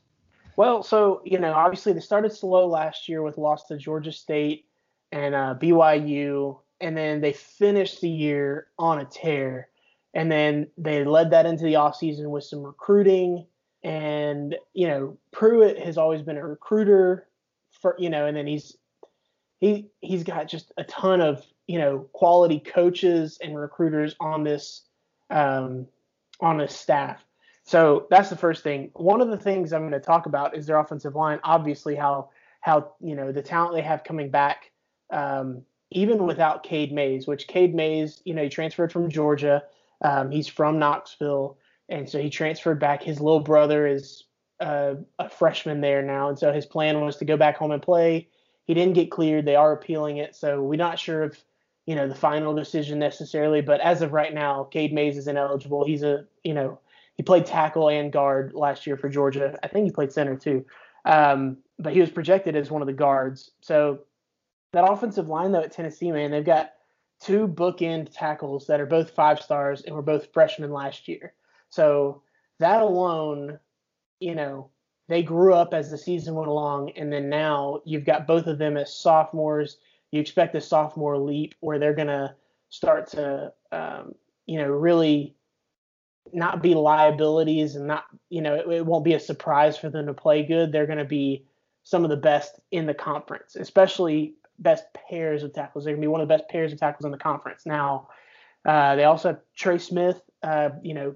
[0.56, 4.64] Well, so you know, obviously they started slow last year with loss to Georgia State
[5.12, 9.68] and uh, BYU, and then they finished the year on a tear.
[10.14, 13.46] And then they led that into the offseason with some recruiting.
[13.82, 17.28] And, you know, Pruitt has always been a recruiter
[17.70, 18.76] for, you know, and then he's
[19.58, 24.82] he he's got just a ton of, you know, quality coaches and recruiters on this
[25.30, 25.86] um
[26.40, 27.24] on his staff.
[27.64, 28.90] So that's the first thing.
[28.94, 31.40] One of the things I'm going to talk about is their offensive line.
[31.42, 34.70] Obviously, how how you know the talent they have coming back
[35.10, 39.62] um, even without Cade Mays, which Cade Mays, you know, he transferred from Georgia.
[40.02, 43.02] Um, he's from Knoxville, and so he transferred back.
[43.02, 44.24] His little brother is
[44.60, 47.82] uh, a freshman there now, and so his plan was to go back home and
[47.82, 48.28] play.
[48.64, 49.46] He didn't get cleared.
[49.46, 51.44] They are appealing it, so we're not sure if
[51.86, 53.60] you know the final decision necessarily.
[53.60, 55.84] But as of right now, Cade Mays is ineligible.
[55.84, 56.78] He's a you know
[57.14, 59.58] he played tackle and guard last year for Georgia.
[59.62, 60.64] I think he played center too,
[61.04, 63.52] um, but he was projected as one of the guards.
[63.60, 64.00] So
[64.72, 66.72] that offensive line though at Tennessee, man, they've got
[67.20, 71.32] two bookend tackles that are both five stars and were both freshmen last year.
[71.70, 72.22] So
[72.58, 73.58] that alone,
[74.20, 74.70] you know,
[75.08, 78.58] they grew up as the season went along, and then now you've got both of
[78.58, 79.78] them as sophomores.
[80.16, 82.34] You expect a sophomore leap where they're gonna
[82.68, 84.14] start to, um,
[84.46, 85.36] you know, really
[86.32, 90.06] not be liabilities and not, you know, it, it won't be a surprise for them
[90.06, 90.72] to play good.
[90.72, 91.46] They're gonna be
[91.84, 95.84] some of the best in the conference, especially best pairs of tackles.
[95.84, 97.64] They're going to be one of the best pairs of tackles in the conference.
[97.64, 98.08] Now,
[98.64, 101.14] uh, they also have Trey Smith, uh, you know,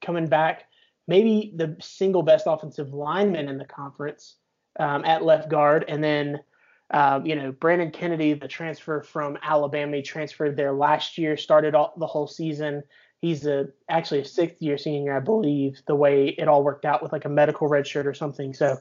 [0.00, 0.64] coming back,
[1.08, 4.36] maybe the single best offensive lineman in the conference
[4.78, 5.84] um, at left guard.
[5.88, 6.38] And then,
[6.92, 11.74] uh, you know, Brandon Kennedy, the transfer from Alabama, he transferred there last year, started
[11.74, 12.82] all, the whole season.
[13.20, 17.02] He's a actually a sixth year senior, I believe, the way it all worked out
[17.02, 18.52] with like a medical red shirt or something.
[18.52, 18.76] So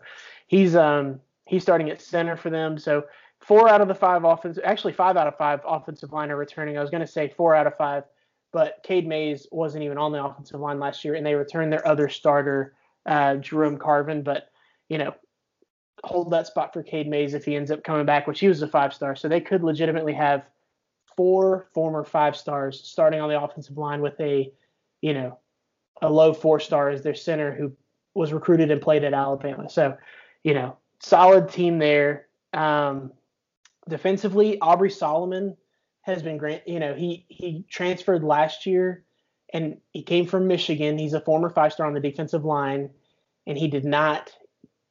[0.47, 2.78] he's um he's starting at center for them.
[2.78, 3.04] So
[3.39, 6.78] four out of the five offensive, actually five out of five offensive line are returning.
[6.78, 8.04] I was going to say four out of five,
[8.52, 11.88] but Cade Mays wasn't even on the offensive line last year, and they returned their
[11.88, 12.74] other starter,
[13.06, 14.21] uh, Jerome Carvin.
[14.24, 14.50] But
[14.89, 15.13] you know,
[16.04, 18.62] hold that spot for Cade Mays if he ends up coming back, which he was
[18.62, 19.15] a five star.
[19.15, 20.43] So they could legitimately have
[21.15, 24.51] four former five stars starting on the offensive line with a,
[25.01, 25.38] you know,
[26.01, 27.71] a low four star as their center who
[28.13, 29.69] was recruited and played at Alabama.
[29.69, 29.97] So,
[30.43, 32.27] you know, solid team there.
[32.54, 33.12] Um,
[33.88, 35.56] defensively, Aubrey Solomon
[36.01, 36.63] has been great.
[36.65, 39.04] You know, he he transferred last year,
[39.54, 40.97] and he came from Michigan.
[40.97, 42.89] He's a former five star on the defensive line,
[43.45, 44.32] and he did not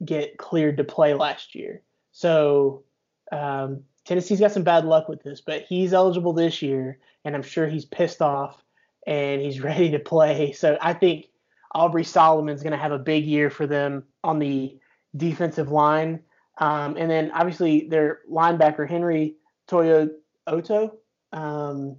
[0.04, 1.82] get cleared to play last year.
[2.12, 2.84] So
[3.32, 7.42] um, Tennessee's got some bad luck with this, but he's eligible this year, and I'm
[7.42, 8.62] sure he's pissed off
[9.06, 10.52] and he's ready to play.
[10.52, 11.26] So I think
[11.74, 14.78] Aubrey Solomon's going to have a big year for them on the
[15.16, 16.20] defensive line.
[16.58, 19.36] Um, and then obviously their linebacker Henry
[19.66, 20.10] To'o
[20.46, 20.98] To'o.
[21.32, 21.96] Um,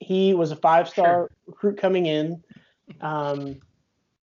[0.00, 1.30] he was a five star sure.
[1.46, 2.42] recruit coming in.
[3.00, 3.60] Um,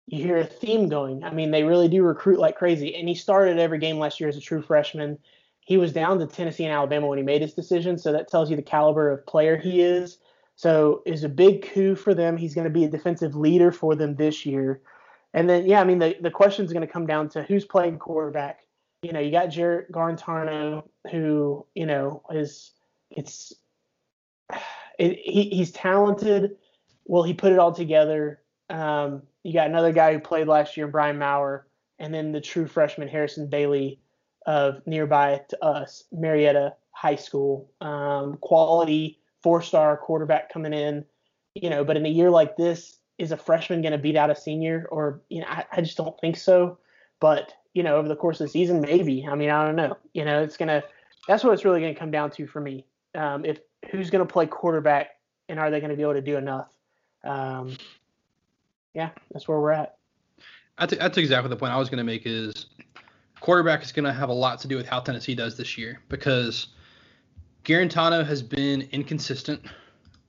[0.08, 1.22] you hear a theme going.
[1.22, 2.94] I mean, they really do recruit like crazy.
[2.94, 5.18] And he started every game last year as a true freshman.
[5.60, 8.50] He was down to Tennessee and Alabama when he made his decision, so that tells
[8.50, 10.18] you the caliber of player he is.
[10.56, 12.36] So it's a big coup for them.
[12.36, 14.80] He's going to be a defensive leader for them this year.
[15.34, 17.66] And then, yeah, I mean, the, the question is going to come down to who's
[17.66, 18.60] playing quarterback
[19.02, 22.72] you know, you got Jarrett Guarantano, who, you know, is
[23.10, 23.52] it's
[24.98, 26.56] it, he, he's talented.
[27.06, 28.40] Will he put it all together?
[28.68, 31.66] Um, you got another guy who played last year, Brian Maurer,
[31.98, 33.98] and then the true freshman Harrison Bailey
[34.46, 37.70] of nearby to us, Marietta High School.
[37.80, 41.04] Um, quality four-star quarterback coming in,
[41.54, 41.82] you know.
[41.82, 44.86] But in a year like this, is a freshman going to beat out a senior?
[44.90, 46.78] Or you know, I, I just don't think so.
[47.20, 49.26] But you know, over the course of the season, maybe.
[49.30, 49.96] I mean, I don't know.
[50.12, 50.82] You know, it's gonna.
[51.26, 52.84] That's what it's really gonna come down to for me.
[53.14, 53.58] Um, if
[53.90, 55.10] who's going to play quarterback
[55.48, 56.68] and are they going to be able to do enough?
[57.24, 57.76] Um,
[58.98, 59.96] yeah, that's where we're at.
[60.76, 62.66] That's, that's exactly the point I was going to make is
[63.38, 66.00] quarterback is going to have a lot to do with how Tennessee does this year
[66.08, 66.66] because
[67.64, 69.62] Guarantano has been inconsistent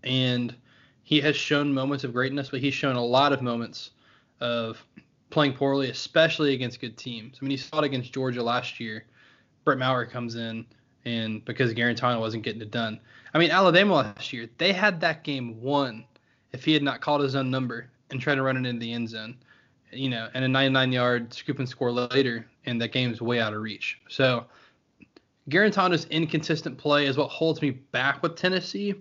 [0.04, 0.56] and
[1.02, 3.90] he has shown moments of greatness, but he's shown a lot of moments
[4.40, 4.86] of
[5.32, 7.40] playing poorly, especially against good teams.
[7.42, 9.06] I mean, he saw it against Georgia last year.
[9.66, 10.64] Brian Maurer comes in,
[11.06, 13.00] and because Guarantano wasn't getting it done.
[13.34, 16.06] I mean, Alabama last year, they had that game won
[16.52, 18.94] if he had not called his own number and tried to run it into the
[18.94, 19.38] end zone.
[19.92, 23.54] You know, and a 99 yard scoop and score later, and that game's way out
[23.54, 24.00] of reach.
[24.08, 24.46] So,
[25.50, 28.94] Guarantano's inconsistent play is what holds me back with Tennessee.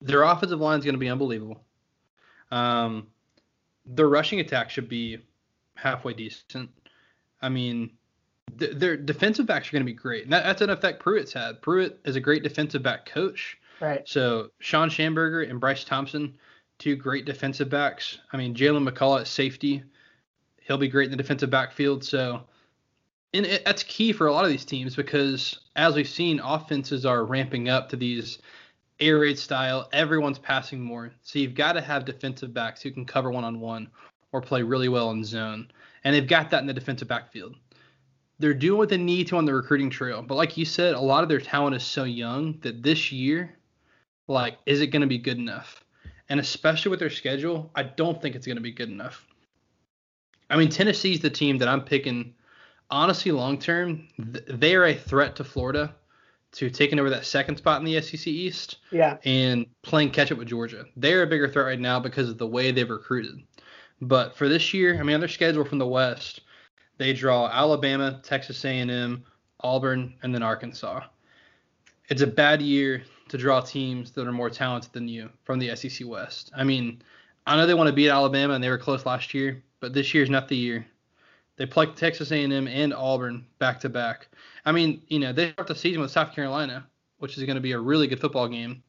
[0.00, 1.60] Their offensive line is going to be unbelievable.
[2.52, 3.08] Um,
[3.84, 5.18] their rushing attack should be
[5.74, 6.70] halfway decent.
[7.42, 7.90] I mean,
[8.58, 10.24] th- their defensive backs are going to be great.
[10.24, 11.60] And that, that's an effect Pruitt's had.
[11.62, 13.58] Pruitt is a great defensive back coach.
[13.80, 14.08] Right.
[14.08, 16.36] So Shawn Shamburger and Bryce Thompson,
[16.78, 18.18] two great defensive backs.
[18.32, 19.82] I mean, Jaylen McCollough at safety,
[20.60, 22.04] he'll be great in the defensive backfield.
[22.04, 22.42] So,
[23.32, 27.04] and it, that's key for a lot of these teams because as we've seen, offenses
[27.06, 28.38] are ramping up to these
[29.00, 29.88] air raid style.
[29.92, 33.60] Everyone's passing more, so you've got to have defensive backs who can cover one on
[33.60, 33.88] one
[34.32, 35.70] or play really well in zone,
[36.02, 37.56] and they've got that in the defensive backfield.
[38.38, 41.00] They're doing what they need to on the recruiting trail, but like you said, a
[41.00, 43.56] lot of their talent is so young that this year,
[44.26, 45.83] like, is it going to be good enough?
[46.28, 49.26] And especially with their schedule, I don't think it's going to be good enough.
[50.50, 52.34] I mean, Tennessee's the team that I'm picking.
[52.90, 55.94] Honestly, long term, they are a threat to Florida
[56.52, 58.76] to taking over that second spot in the SEC East.
[58.90, 59.18] Yeah.
[59.24, 60.84] And playing catch up with Georgia.
[60.96, 63.42] They're a bigger threat right now because of the way they've recruited.
[64.00, 66.42] But for this year, I mean, on their schedule from the West,
[66.98, 69.24] they draw Alabama, Texas A&M,
[69.60, 71.00] Auburn, and then Arkansas.
[72.08, 75.74] It's a bad year to draw teams that are more talented than you from the
[75.76, 76.50] SEC West.
[76.56, 77.02] I mean,
[77.46, 80.14] I know they want to beat Alabama and they were close last year, but this
[80.14, 80.86] year's not the year.
[81.56, 84.28] They play Texas A&M and Auburn back to back.
[84.64, 86.86] I mean, you know, they start the season with South Carolina,
[87.18, 88.82] which is going to be a really good football game.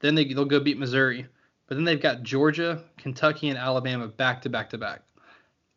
[0.00, 1.26] Then they they'll go beat Missouri,
[1.66, 5.02] but then they've got Georgia, Kentucky, and Alabama back to back to back.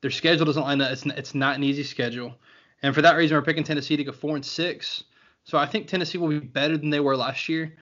[0.01, 0.91] Their schedule doesn't line up.
[0.91, 2.36] It's it's not an easy schedule,
[2.82, 5.03] and for that reason, we're picking Tennessee to go four and six.
[5.43, 7.75] So I think Tennessee will be better than they were last year.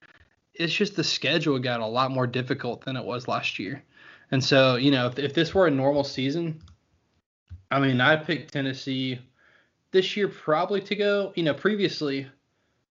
[0.54, 3.82] It's just the schedule got a lot more difficult than it was last year.
[4.30, 6.60] And so, you know, if, if this were a normal season,
[7.70, 9.18] I mean, I picked Tennessee
[9.92, 11.32] this year probably to go.
[11.36, 12.26] You know, previously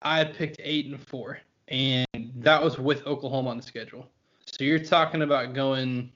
[0.02, 4.08] I had picked eight and four, and that was with Oklahoma on the schedule.
[4.46, 6.12] So you're talking about going,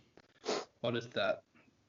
[0.81, 1.43] what is that?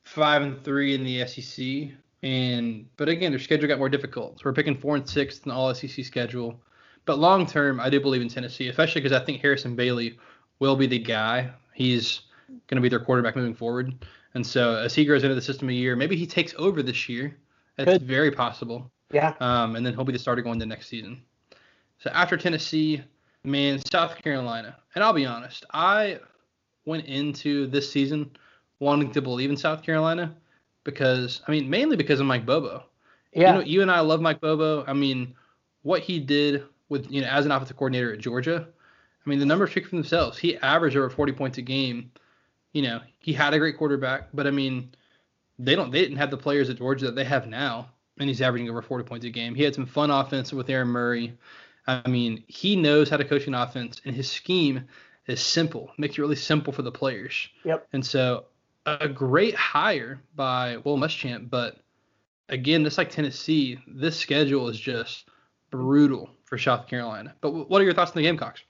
[0.04, 1.92] Five and three in the SEC,
[2.22, 4.38] and but again, their schedule got more difficult.
[4.38, 6.60] So we're picking four and six in the All SEC schedule.
[7.06, 10.18] But long term, I do believe in Tennessee, especially because I think Harrison Bailey
[10.58, 11.50] will be the guy.
[11.72, 12.20] He's
[12.68, 13.94] going to be their quarterback moving forward.
[14.34, 17.08] And so as he grows into the system a year, maybe he takes over this
[17.08, 17.36] year.
[17.76, 18.02] That's Could.
[18.02, 18.90] very possible.
[19.12, 19.34] Yeah.
[19.40, 21.22] Um, and then he'll be the starter going to next season.
[21.98, 23.02] So after Tennessee,
[23.44, 24.76] man, South Carolina.
[24.94, 26.20] And I'll be honest, I
[26.84, 28.30] went into this season
[28.78, 30.34] wanting to believe in South Carolina
[30.84, 32.84] because I mean mainly because of Mike Bobo.
[33.32, 33.40] Yeah.
[33.40, 34.84] You know, you and I love Mike Bobo.
[34.86, 35.34] I mean,
[35.82, 38.66] what he did with you know as an offensive coordinator at Georgia,
[39.24, 40.38] I mean the numbers speak for themselves.
[40.38, 42.10] He averaged over 40 points a game.
[42.72, 44.92] You know, he had a great quarterback, but I mean,
[45.58, 48.40] they don't they didn't have the players at Georgia that they have now, and he's
[48.40, 49.54] averaging over 40 points a game.
[49.54, 51.36] He had some fun offense with Aaron Murray.
[51.86, 54.84] I mean, he knows how to coach an offense, and his scheme
[55.26, 57.48] is simple, makes it really simple for the players.
[57.64, 57.88] Yep.
[57.92, 58.44] And so,
[58.86, 61.78] a great hire by Will Muschamp, but
[62.48, 65.28] again, just like Tennessee, this schedule is just
[65.70, 67.34] brutal for South Carolina.
[67.40, 68.62] But what are your thoughts on the Gamecocks?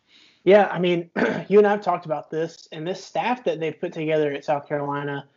[0.44, 1.11] Yeah, I mean,
[1.49, 4.44] you and I have talked about this, and this staff that they've put together at
[4.44, 5.29] South Carolina.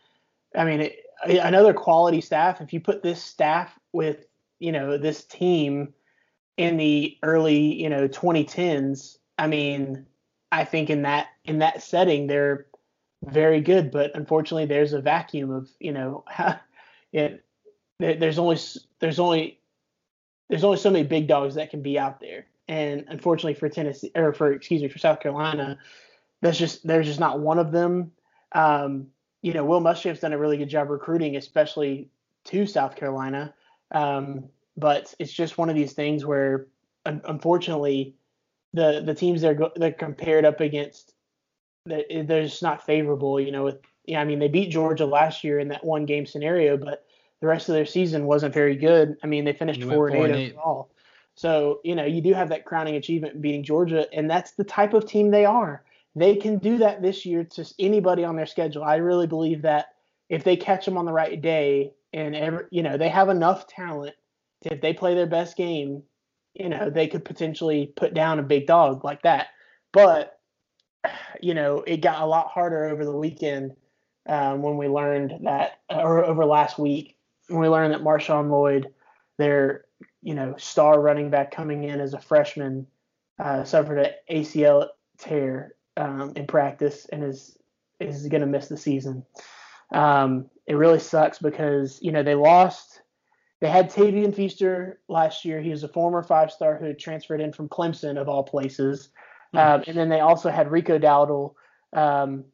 [0.54, 2.60] I mean, it, another quality staff.
[2.60, 4.26] If you put this staff with,
[4.58, 5.94] you know, this team
[6.56, 10.06] in the early, you know, 2010s, I mean,
[10.52, 12.66] I think in that in that setting they're
[13.30, 13.90] very good.
[13.90, 16.24] But unfortunately, there's a vacuum of, you know,
[17.12, 17.44] it,
[17.98, 18.58] there's only
[19.00, 19.58] there's only
[20.48, 22.46] there's only so many big dogs that can be out there.
[22.66, 25.78] And unfortunately for Tennessee or for excuse me for South Carolina,
[26.40, 28.12] that's just there's just not one of them.
[28.52, 29.08] Um,
[29.42, 32.08] you know, Will Muschamp's done a really good job recruiting, especially
[32.44, 33.54] to South Carolina.
[33.90, 34.44] Um,
[34.76, 36.66] but it's just one of these things where,
[37.06, 38.14] un- unfortunately,
[38.72, 41.13] the the teams they're go- they're compared up against,
[41.86, 43.40] they're, they're just not favorable.
[43.40, 46.26] You know, with yeah, I mean they beat Georgia last year in that one game
[46.26, 47.04] scenario, but
[47.40, 49.16] the rest of their season wasn't very good.
[49.22, 50.90] I mean they finished four and eight, eight overall.
[51.36, 54.94] So, you know, you do have that crowning achievement beating Georgia, and that's the type
[54.94, 55.82] of team they are.
[56.14, 58.84] They can do that this year to anybody on their schedule.
[58.84, 59.94] I really believe that
[60.28, 63.66] if they catch them on the right day and every, you know, they have enough
[63.66, 64.14] talent
[64.62, 66.04] to, if they play their best game,
[66.54, 69.48] you know, they could potentially put down a big dog like that.
[69.92, 70.33] But,
[71.40, 73.74] you know, it got a lot harder over the weekend
[74.28, 77.16] um, when we learned that, or over last week,
[77.48, 78.92] when we learned that Marshawn Lloyd,
[79.38, 79.84] their
[80.22, 82.86] you know star running back coming in as a freshman,
[83.38, 84.88] uh, suffered an ACL
[85.18, 87.58] tear um, in practice and is
[88.00, 89.24] is going to miss the season.
[89.92, 93.02] Um, it really sucks because you know they lost.
[93.60, 95.60] They had Tavien Feaster last year.
[95.60, 99.10] He was a former five star who had transferred in from Clemson of all places,
[99.56, 101.54] um, and then they also had Rico Dowdle
[101.92, 102.44] um,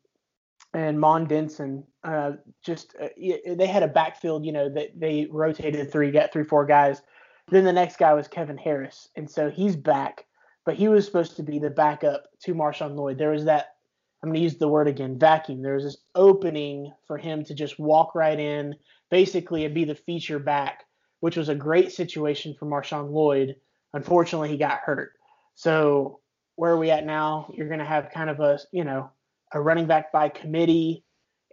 [0.72, 1.84] and Mon Denson.
[2.02, 2.32] Uh,
[2.64, 4.44] just uh, they had a backfield.
[4.44, 7.02] You know that they rotated three, got three, four guys.
[7.48, 10.26] Then the next guy was Kevin Harris, and so he's back,
[10.64, 13.18] but he was supposed to be the backup to Marshawn Lloyd.
[13.18, 13.74] There was that
[14.22, 15.62] I'm going to use the word again, vacuum.
[15.62, 18.76] There was this opening for him to just walk right in,
[19.10, 20.84] basically, and be the feature back,
[21.20, 23.56] which was a great situation for Marshawn Lloyd.
[23.94, 25.12] Unfortunately, he got hurt.
[25.54, 26.19] So
[26.60, 27.50] where are we at now?
[27.54, 29.10] You're going to have kind of a, you know,
[29.50, 31.02] a running back by committee,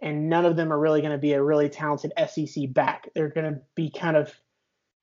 [0.02, 3.08] and none of them are really going to be a really talented SEC back.
[3.14, 4.30] They're going to be kind of,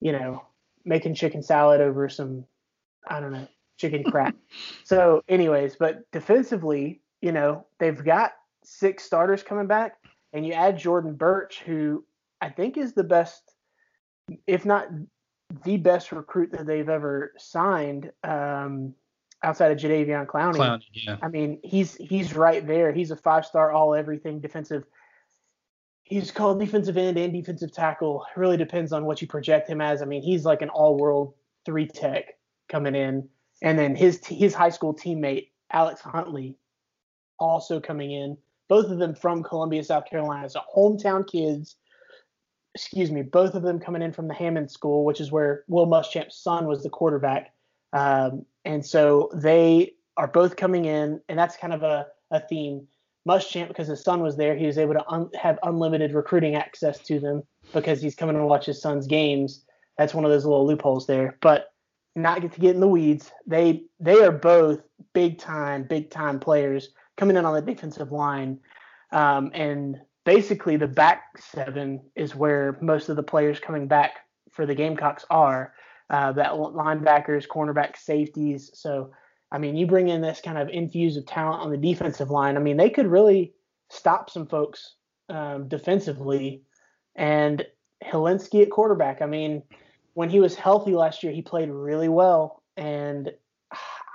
[0.01, 0.45] you know,
[0.85, 2.45] making chicken salad over some,
[3.07, 3.47] I don't know,
[3.79, 4.35] chicken crap.
[4.83, 8.33] so, anyways, but defensively, you know, they've got
[8.63, 9.95] six starters coming back,
[10.33, 12.05] and you add Jordan Burch, who
[12.41, 13.41] I think is the best,
[14.45, 14.87] if not
[15.63, 18.93] the best recruit that they've ever signed um,
[19.45, 20.55] outside of Jadeveon Clowney.
[20.55, 21.17] Clowney, yeah.
[21.21, 22.91] I mean, he's he's right there.
[22.91, 24.83] He's a five star all everything defensive.
[26.03, 28.25] He's called defensive end and defensive tackle.
[28.35, 30.01] It really depends on what you project him as.
[30.01, 31.33] I mean, he's like an all world
[31.65, 32.37] three tech
[32.67, 33.29] coming in,
[33.61, 36.57] and then his his high school teammate Alex Huntley
[37.39, 38.37] also coming in.
[38.67, 40.49] Both of them from Columbia, South Carolina.
[40.49, 41.75] So hometown kids.
[42.73, 43.21] Excuse me.
[43.21, 46.67] Both of them coming in from the Hammond School, which is where Will Muschamp's son
[46.67, 47.53] was the quarterback.
[47.93, 52.87] Um, and so they are both coming in, and that's kind of a, a theme.
[53.27, 56.99] Muschamp, because his son was there, he was able to un- have unlimited recruiting access
[56.99, 57.41] to them
[57.73, 59.65] because he's coming to watch his son's games.
[59.97, 61.37] That's one of those little loopholes there.
[61.41, 61.73] But
[62.15, 63.31] not get to get in the weeds.
[63.47, 64.81] They they are both
[65.13, 68.59] big time, big time players coming in on the defensive line.
[69.11, 74.19] Um, and basically, the back seven is where most of the players coming back
[74.51, 75.73] for the Gamecocks are.
[76.09, 78.69] Uh, that linebackers, cornerbacks, safeties.
[78.75, 79.11] So,
[79.51, 82.57] I mean, you bring in this kind of infuse of talent on the defensive line.
[82.57, 83.53] I mean, they could really
[83.89, 84.95] stop some folks
[85.29, 86.61] um, defensively.
[87.15, 87.65] And
[88.03, 89.21] Hilinski at quarterback.
[89.21, 89.63] I mean,
[90.13, 92.63] when he was healthy last year, he played really well.
[92.77, 93.31] And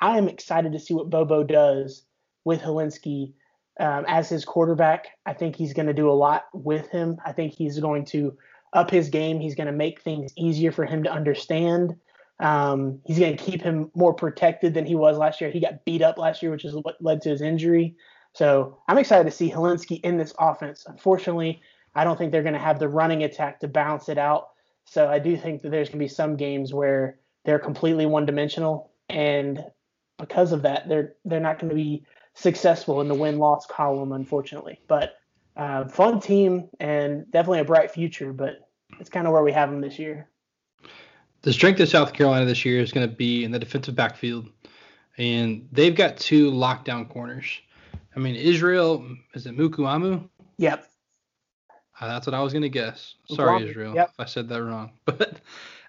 [0.00, 2.04] I am excited to see what Bobo does
[2.44, 3.32] with Hilinski
[3.78, 5.08] um, as his quarterback.
[5.26, 7.16] I think he's going to do a lot with him.
[7.24, 8.36] I think he's going to
[8.72, 9.40] up his game.
[9.40, 11.96] He's going to make things easier for him to understand.
[12.38, 15.50] Um, he's going to keep him more protected than he was last year.
[15.50, 17.96] He got beat up last year, which is what led to his injury.
[18.32, 20.84] So I'm excited to see Hilinski in this offense.
[20.86, 21.60] Unfortunately,
[21.94, 24.50] I don't think they're going to have the running attack to balance it out.
[24.84, 28.26] So I do think that there's going to be some games where they're completely one
[28.26, 29.64] dimensional, and
[30.18, 32.04] because of that, they're they're not going to be
[32.34, 34.80] successful in the win loss column, unfortunately.
[34.88, 35.14] But
[35.56, 39.70] uh, fun team and definitely a bright future, but it's kind of where we have
[39.70, 40.28] them this year.
[41.42, 44.48] The strength of South Carolina this year is going to be in the defensive backfield,
[45.16, 47.46] and they've got two lockdown corners.
[48.14, 50.28] I mean, Israel is it Mukuamu?
[50.58, 50.86] Yep.
[52.00, 53.14] Uh, that's what I was going to guess.
[53.28, 54.10] Sorry, Israel, yep.
[54.10, 54.92] if I said that wrong.
[55.04, 55.40] But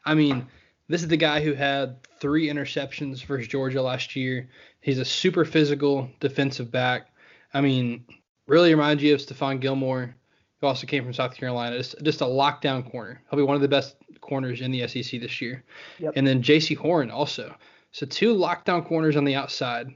[0.05, 0.47] I mean,
[0.87, 4.49] this is the guy who had three interceptions versus Georgia last year.
[4.81, 7.07] He's a super physical defensive back.
[7.53, 8.05] I mean,
[8.47, 10.15] really reminds you of Stephon Gilmore,
[10.59, 11.77] who also came from South Carolina.
[11.77, 13.21] Just, just a lockdown corner.
[13.29, 15.63] He'll be one of the best corners in the SEC this year.
[15.99, 16.13] Yep.
[16.15, 17.55] And then Jaycee Horn also.
[17.91, 19.93] So two lockdown corners on the outside.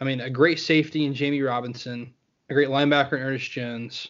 [0.00, 2.12] I mean, a great safety in Jammie Robinson,
[2.48, 4.08] a great linebacker in Ernest Jones.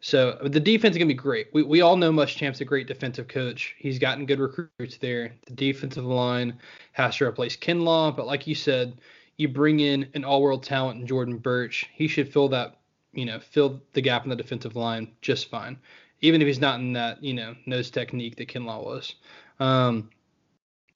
[0.00, 1.48] So the defense is gonna be great.
[1.52, 3.74] We we all know Muschamp's a great defensive coach.
[3.78, 5.32] He's gotten good recruits there.
[5.46, 6.56] The defensive line
[6.92, 9.00] has to replace Kinlaw, but like you said,
[9.38, 11.86] you bring in an all-world talent in Jordan Burch.
[11.92, 12.76] He should fill that,
[13.18, 15.76] you know, fill the gap in the defensive line just fine.
[16.20, 19.16] Even if he's not in that, you know, nose technique that Kinlaw was.
[19.58, 20.10] Um,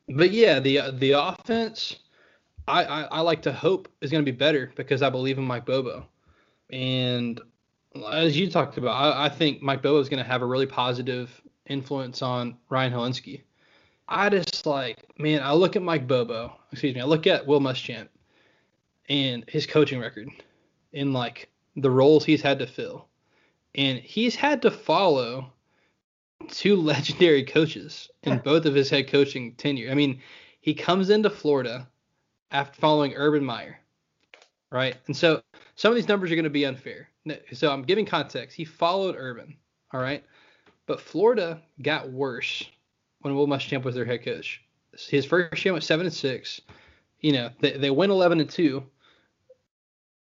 [0.09, 1.99] but yeah, the the offense,
[2.69, 5.45] I, I, I like to hope is going to be better because I believe in
[5.45, 6.07] Mike Bobo,
[6.71, 7.41] and
[8.13, 10.67] as you talked about, I, I think Mike Bobo is going to have a really
[10.67, 13.43] positive influence on Ryan Hilinski.
[14.09, 17.61] I just like, man, I look at Mike Bobo, excuse me, I look at Will
[17.61, 18.09] Muschamp
[19.09, 20.29] and his coaching record
[20.93, 23.09] in like the roles he's had to fill.
[23.75, 25.53] And he's had to follow
[26.49, 29.91] two legendary coaches in both of his head coaching tenure.
[29.91, 30.21] I mean,
[30.61, 31.89] he comes into Florida
[32.51, 33.79] after following Urban Meyer,
[34.71, 34.97] right?
[35.07, 35.43] And so
[35.77, 37.09] some of these numbers are going to be unfair.
[37.53, 38.57] So I'm giving context.
[38.57, 39.57] He followed Urban,
[39.93, 40.25] all right?
[40.87, 42.65] But Florida got worse
[43.21, 44.63] when Will Muschamp was their head coach.
[45.09, 46.61] His first year went seven and six.
[47.21, 48.85] You know, they, they went 11 and two.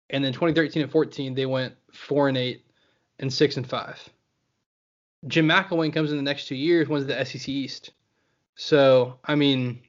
[0.10, 2.66] And then 2013 and 14, they went four and eight
[3.20, 3.98] and six and five.
[5.28, 7.92] Jim McElwain comes in the next two years, wins the SEC East.
[8.56, 9.82] So, I mean,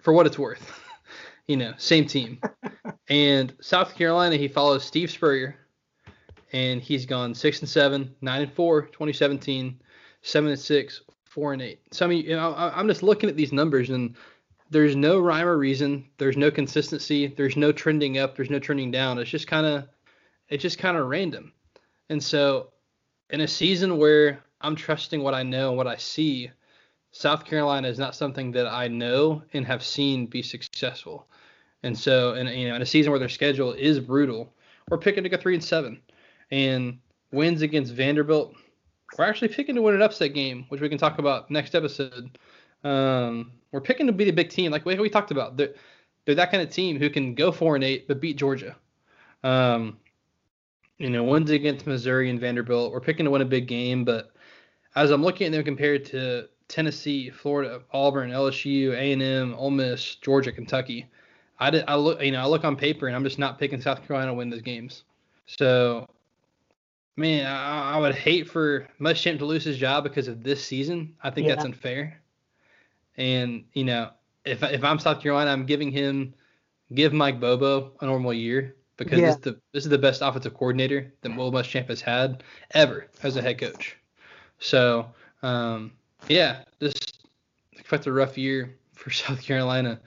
[0.00, 0.80] for what it's worth,
[1.46, 2.40] you know, same team.
[3.08, 5.56] and South Carolina, he follows Steve Spurrier,
[6.52, 9.80] and he's gone six and seven, nine and four, 2017,
[10.22, 11.80] seven and six, four and eight.
[11.92, 14.14] So I mean, you know, I'm just looking at these numbers, and
[14.70, 16.04] there's no rhyme or reason.
[16.18, 17.28] There's no consistency.
[17.28, 18.36] There's no trending up.
[18.36, 19.18] There's no trending down.
[19.18, 19.88] It's just kind of,
[20.48, 21.52] it's just kind of random.
[22.08, 22.70] And so,
[23.30, 26.50] in a season where I'm trusting what I know and what I see,
[27.12, 31.28] South Carolina is not something that I know and have seen be successful.
[31.82, 34.52] And so, in you know, in a season where their schedule is brutal,
[34.90, 36.00] we're picking to go three and seven,
[36.50, 36.98] and
[37.30, 38.54] wins against Vanderbilt.
[39.16, 42.38] We're actually picking to win an upset game, which we can talk about next episode.
[42.82, 45.56] Um, we're picking to be the big team, like we, we talked about.
[45.56, 45.74] They're,
[46.24, 48.76] they're that kind of team who can go four and eight but beat Georgia.
[49.42, 49.98] Um,
[50.96, 52.92] you know, wins against Missouri and Vanderbilt.
[52.92, 54.30] We're picking to win a big game, but
[54.94, 60.52] as I'm looking at them compared to Tennessee, Florida, Auburn, LSU, A&M, Ole Miss, Georgia,
[60.52, 61.06] Kentucky,
[61.58, 63.80] I, did, I look, you know, I look on paper and I'm just not picking
[63.80, 65.02] South Carolina to win those games.
[65.46, 66.08] So,
[67.16, 71.16] man, I, I would hate for Muschamp to lose his job because of this season.
[71.24, 71.56] I think yeah.
[71.56, 72.20] that's unfair.
[73.16, 74.10] And you know,
[74.44, 76.34] if if I'm South Carolina, I'm giving him
[76.92, 79.26] give Mike Bobo a normal year because yeah.
[79.26, 82.42] this, is the, this is the best offensive coordinator that Will Muschamp has had
[82.72, 83.96] ever as a head coach.
[84.58, 85.06] So,
[85.42, 85.92] um,
[86.28, 86.94] yeah, this
[87.72, 90.00] expect a rough year for South Carolina.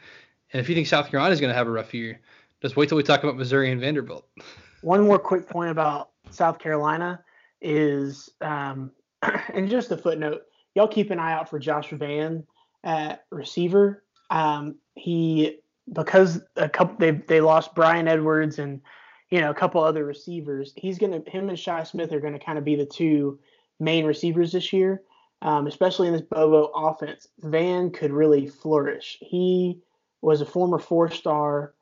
[0.53, 2.19] And if you think South Carolina is going to have a rough year,
[2.61, 4.27] just wait till we talk about Missouri and Vanderbilt.
[4.81, 7.23] One more quick point about South Carolina
[7.61, 8.91] is, um,
[9.53, 10.43] and just a footnote,
[10.75, 12.43] y'all keep an eye out for Josh Vann
[12.83, 14.03] at receiver.
[14.29, 15.59] Um, he
[15.91, 18.81] because a couple they they lost Bryan Edwards and
[19.29, 20.73] you know a couple other receivers.
[20.75, 23.39] He's gonna him and Shi Smith are gonna kind of be the two
[23.79, 25.03] main receivers this year,
[25.41, 27.27] um, especially in this Bobo offense.
[27.39, 29.17] Vann could really flourish.
[29.21, 29.79] He
[30.21, 31.73] was a former four star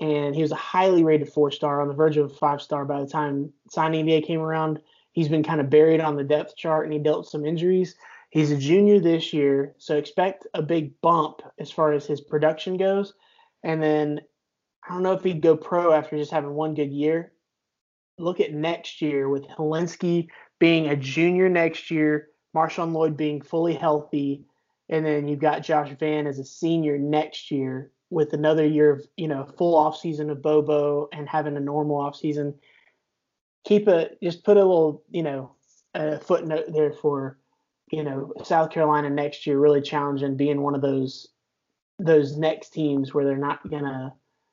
[0.00, 2.84] and he was a highly rated four star on the verge of a five star
[2.84, 4.80] by the time signing day came around.
[5.12, 7.94] He's been kind of buried on the depth chart and he dealt some injuries.
[8.34, 12.76] He's a junior this year, so expect a big bump as far as his production
[12.76, 13.14] goes.
[13.62, 14.22] And then
[14.82, 17.32] I don't know if he'd go pro after just having one good year.
[18.18, 20.26] Look at next year with Hilinski
[20.58, 24.42] being a junior next year, Marshawn Lloyd being fully healthy,
[24.88, 29.06] and then you've got Josh Vann as a senior next year with another year of
[29.16, 32.52] you know full off season of Bobo and having a normal off season.
[33.64, 35.52] Keep a just put a little you know
[35.94, 37.38] a footnote there for
[37.94, 41.28] you know, South Carolina next year really challenging being one of those
[42.00, 44.12] those next teams where they're not gonna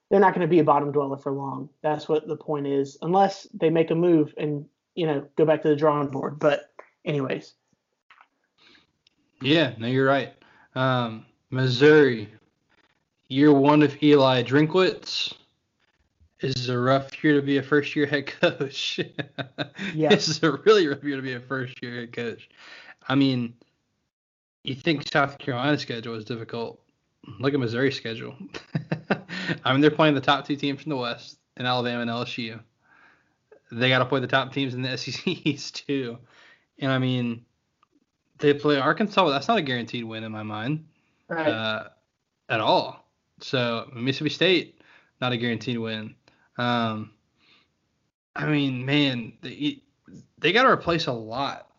[0.09, 1.69] they're not gonna be a bottom dweller for long.
[1.81, 5.63] That's what the point is, unless they make a move and you know go back
[5.63, 6.37] to the drawing board.
[6.37, 6.69] But
[7.03, 7.53] anyways.
[9.41, 10.33] Yeah, no, you're right.
[10.75, 12.29] Um, Missouri,
[13.27, 15.33] year one of Eli Drinkwitz.
[16.41, 18.99] This is a rough year to be a first year head coach.
[19.95, 20.09] yeah.
[20.09, 22.49] This is a really rough year to be a first year head coach.
[23.11, 23.55] I mean,
[24.63, 26.81] you think South Carolina's schedule is difficult.
[27.41, 28.37] Look at Missouri's schedule.
[29.65, 32.61] I mean, they're playing the top two teams from the West in Alabama and LSU.
[33.69, 36.19] They got to play the top teams in the SEC East too.
[36.79, 37.43] And I mean,
[38.39, 39.29] they play Arkansas.
[39.29, 40.85] That's not a guaranteed win in my mind,
[41.27, 41.49] right.
[41.49, 41.89] uh,
[42.47, 43.09] at all.
[43.41, 44.81] So Mississippi State,
[45.19, 46.15] not a guaranteed win.
[46.57, 47.11] Um,
[48.37, 49.81] I mean, man, they,
[50.37, 51.70] they got to replace a lot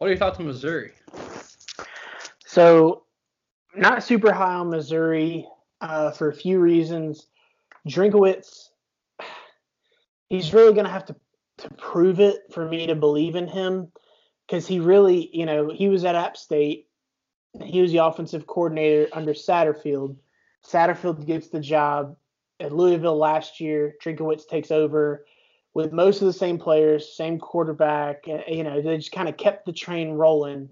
[0.00, 0.92] what are your thoughts on Missouri?
[2.46, 3.02] So,
[3.76, 5.46] not super high on Missouri
[5.82, 7.26] uh, for a few reasons.
[7.86, 8.70] Drinkwitz,
[10.30, 11.16] he's really going to have to
[11.58, 13.92] to prove it for me to believe in him
[14.46, 16.86] because he really, you know, he was at App State.
[17.62, 20.16] He was the offensive coordinator under Satterfield.
[20.66, 22.16] Satterfield gets the job
[22.58, 23.96] at Louisville last year.
[24.02, 25.26] Drinkwitz takes over
[25.74, 28.26] with most of the same players, same quarterback.
[28.26, 30.68] You know, they just kind of kept the train rolling.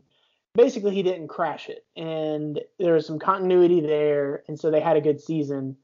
[0.54, 4.96] basically he didn't crash it, and there was some continuity there, and so they had
[4.96, 5.76] a good season.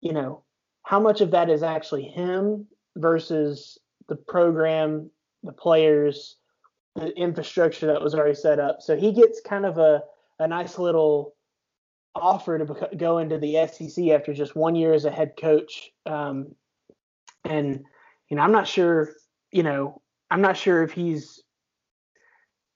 [0.00, 0.42] You know,
[0.82, 2.66] how much of that is actually him
[2.96, 3.78] versus
[4.08, 5.10] the program,
[5.42, 6.36] the players,
[6.94, 8.80] the infrastructure that was already set up.
[8.80, 10.02] So he gets kind of a,
[10.38, 11.34] a nice little
[12.14, 15.90] offer to go into the SEC after just one year as a head coach.
[16.06, 16.54] Um,
[17.44, 17.84] and
[18.28, 19.12] you know, I'm not sure.
[19.52, 21.42] You know, I'm not sure if he's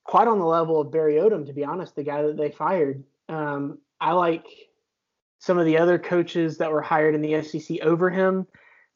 [0.04, 3.04] quite on the level of Barry Odom, to be honest, the guy that they fired.
[3.28, 4.46] Um, I like
[5.38, 8.46] some of the other coaches that were hired in the SEC over him.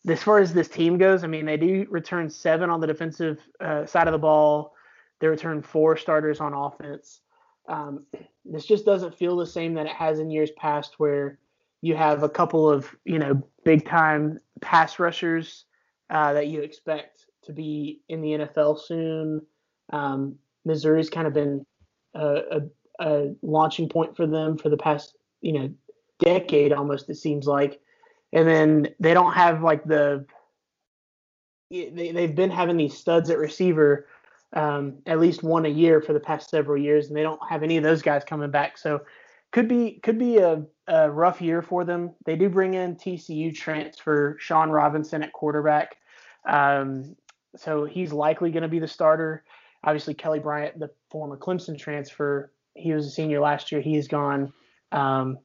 [0.08, 3.40] As far as this team goes, I mean, they do return seven on the defensive
[3.60, 4.74] uh, side of the ball.
[5.20, 7.20] They return four starters on offense.
[7.68, 8.04] Um,
[8.44, 11.38] this just doesn't feel the same that it has in years past, where
[11.80, 15.64] you have a couple of you know big time pass rushers
[16.14, 19.42] uh, that you expect to be in the NFL soon.
[19.92, 21.66] Um, Missouri's kind of been
[22.14, 22.60] a, a,
[23.00, 25.70] a, launching point for them for the past you know
[26.20, 27.80] decade almost it seems like,
[28.32, 30.24] and then they don't have like the
[31.70, 34.06] they, they've been having these studs at receiver
[34.52, 37.64] um, at least one a year for the past several years, and they don't have
[37.64, 38.78] any of those guys coming back.
[38.78, 39.02] So
[39.50, 42.12] could be could be a, a rough year for them.
[42.24, 45.96] They do bring in TCU transfer Shawn Robinson at quarterback,
[46.46, 47.16] um,
[47.56, 49.44] so he's likely going to be the starter.
[49.84, 53.80] Obviously, Kelly Bryant, the former Clemson transfer, he was a senior last year.
[53.80, 54.52] He's gone.
[54.92, 55.38] Um,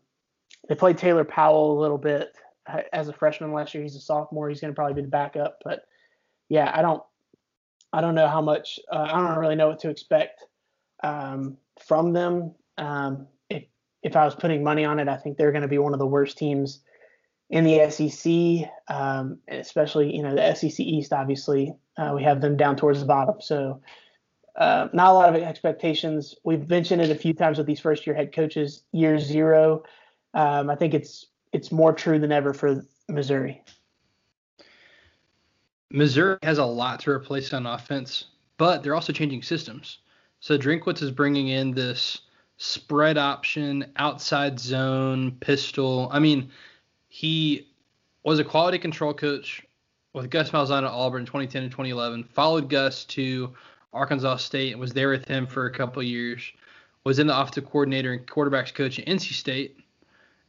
[0.68, 2.30] they played Taylor Powell a little bit
[2.68, 3.84] uh, as a freshman last year.
[3.84, 4.50] He's a sophomore.
[4.50, 5.60] He's going to probably be the backup.
[5.64, 5.84] But
[6.48, 7.04] yeah, I don't
[7.94, 8.80] I don't know how much.
[8.92, 10.44] Uh, I don't really know what to expect
[11.04, 12.54] um, from them.
[12.78, 13.64] Um, if
[14.04, 16.00] if I was putting money on it, I think they're going to be one of
[16.00, 16.82] the worst teams
[17.50, 21.14] in the SEC, um, especially you know the SEC East.
[21.14, 23.82] Obviously, uh, we have them down towards the bottom, so
[24.56, 26.36] uh, not a lot of expectations.
[26.44, 28.84] We've mentioned it a few times with these first year head coaches.
[28.92, 29.84] Year zero,
[30.34, 33.64] um, I think it's it's more true than ever for Missouri.
[35.92, 38.26] Missouri has a lot to replace on offense,
[38.58, 40.00] but they're also changing systems.
[40.40, 42.22] So Drinkwitz is bringing in this
[42.58, 46.10] spread option, outside zone, pistol.
[46.12, 46.52] I mean,
[47.10, 47.68] he
[48.24, 49.66] was a quality control coach
[50.14, 52.24] with Gus Malzahn at Auburn in 2010 and 2011.
[52.24, 53.54] Followed Gus to
[53.92, 56.52] Arkansas State and was there with him for a couple years.
[57.04, 59.78] Was in the offensive coordinator and quarterbacks coach at NC State,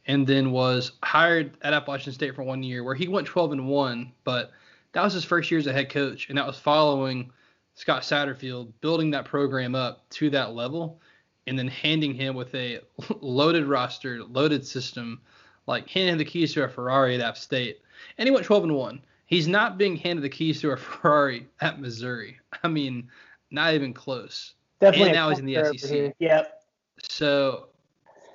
[0.05, 3.67] and then was hired at Appalachian State for one year, where he went 12 and
[3.67, 4.51] one, but
[4.91, 7.31] that was his first year as a head coach, and that was following
[7.75, 10.99] Scott Satterfield building that program up to that level,
[11.47, 12.81] and then handing him with a
[13.21, 15.21] loaded roster, loaded system,
[15.67, 17.81] like handing the keys to a Ferrari at App State,
[18.17, 19.01] and he went 12 and one.
[19.25, 22.39] He's not being handed the keys to a Ferrari at Missouri.
[22.63, 23.09] I mean,
[23.49, 24.53] not even close.
[24.79, 25.09] Definitely.
[25.09, 26.15] And now he's in the SEC.
[26.19, 26.63] Yep.
[27.03, 27.67] So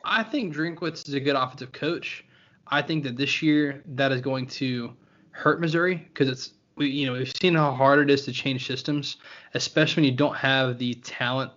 [0.05, 2.25] I think Drinkwitz is a good offensive coach.
[2.69, 4.93] I think that this year that is going to
[5.33, 8.67] hurt Missouri because it's we you know we've seen how hard it is to change
[8.67, 9.17] systems,
[9.55, 11.53] especially when you don't have the talent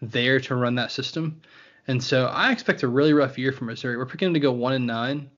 [0.00, 1.40] there to run that system.
[1.88, 3.96] And so I expect a really rough year for Missouri.
[3.96, 5.30] We're picking them to go one and nine.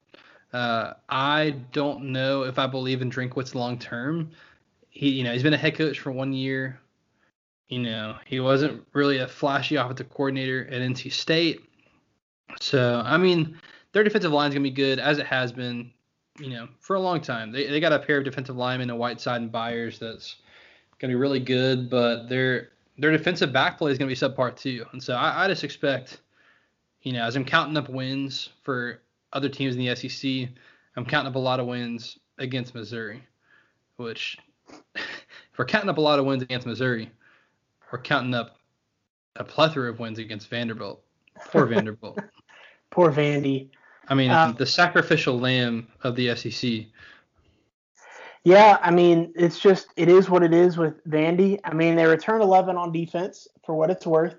[0.53, 4.31] Uh, I don't know if I believe in Drinkwitz long term.
[4.91, 6.79] He, you know, he's been a head coach for one year.
[7.69, 11.61] You know, he wasn't really a flashy offensive coordinator at NC State.
[12.61, 13.59] So, I mean,
[13.93, 15.91] their defensive line is gonna be good as it has been
[16.39, 17.53] you know, for a long time.
[17.53, 20.37] They they got a pair of defensive linemen, a Whiteside and Byers, that's
[20.99, 24.85] gonna be really good, but their their defensive back play is gonna be subpar too.
[24.93, 26.21] And so I, I just expect,
[27.05, 29.01] you know, as I'm counting up wins for
[29.33, 30.49] other teams in the SEC,
[30.97, 33.23] I'm counting up a lot of wins against Missouri,
[33.97, 34.39] which
[34.95, 37.11] if we're counting up a lot of wins against Missouri,
[37.93, 38.57] we're counting up
[39.37, 41.03] a plethora of wins against Vanderbilt.
[41.47, 42.19] Poor Vanderbilt.
[42.91, 43.69] Poor Vandy.
[44.09, 46.87] I mean, um, the sacrificial lamb of the SEC.
[48.45, 51.59] Yeah, I mean, it's just it is what it is with Vandy.
[51.65, 54.37] I mean, they return 11 on defense for what it's worth,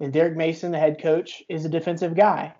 [0.00, 2.54] and Derek Mason, the head coach, is a defensive guy.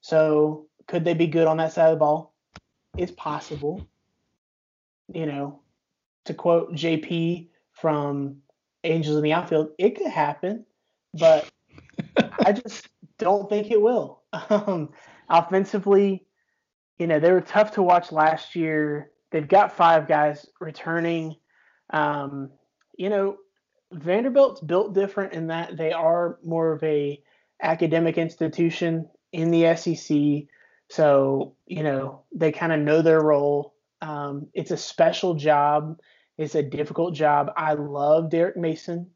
[0.00, 2.34] So could they be good on that side of the ball?
[2.96, 3.86] It's possible.
[5.12, 5.60] You know,
[6.24, 8.38] to quote JP from
[8.84, 10.64] Angels in the Outfield, it could happen,
[11.14, 11.48] but
[12.44, 14.22] I just don't think it will.
[14.50, 14.90] Um,
[15.28, 16.26] offensively,
[16.98, 19.10] you know, they were tough to watch last year.
[19.30, 21.36] They've got five guys returning.
[21.90, 22.50] Um,
[22.96, 23.38] you know,
[23.92, 27.22] Vanderbilt's built different in that they are more of a
[27.62, 30.48] academic institution in the SEC.
[30.90, 33.74] So, you know, they kind of know their role.
[34.00, 35.98] Um, it's a special job.
[36.36, 37.50] It's a difficult job.
[37.56, 39.10] I love Derek Mason.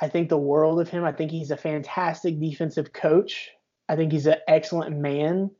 [0.00, 1.04] I think the world of him.
[1.04, 3.50] I think he's a fantastic defensive coach.
[3.88, 5.50] I think he's an excellent man.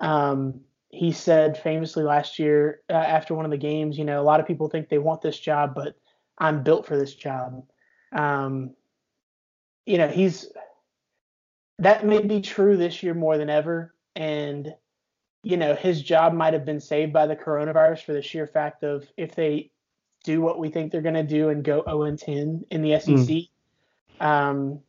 [0.00, 4.24] Um, he said famously last year uh, after one of the games, you know, a
[4.24, 5.94] lot of people think they want this job, but
[6.38, 7.64] I'm built for this job.
[8.12, 8.74] Um,
[9.86, 10.48] you know, he's
[11.78, 13.92] that may be true this year more than ever.
[14.14, 14.72] And,
[15.42, 18.84] you know, his job might have been saved by the coronavirus for the sheer fact
[18.84, 19.70] of if they
[20.22, 23.00] do what we think they're going to do and go 0 and 10 in the
[23.00, 23.48] SEC, mm.
[24.20, 24.80] um,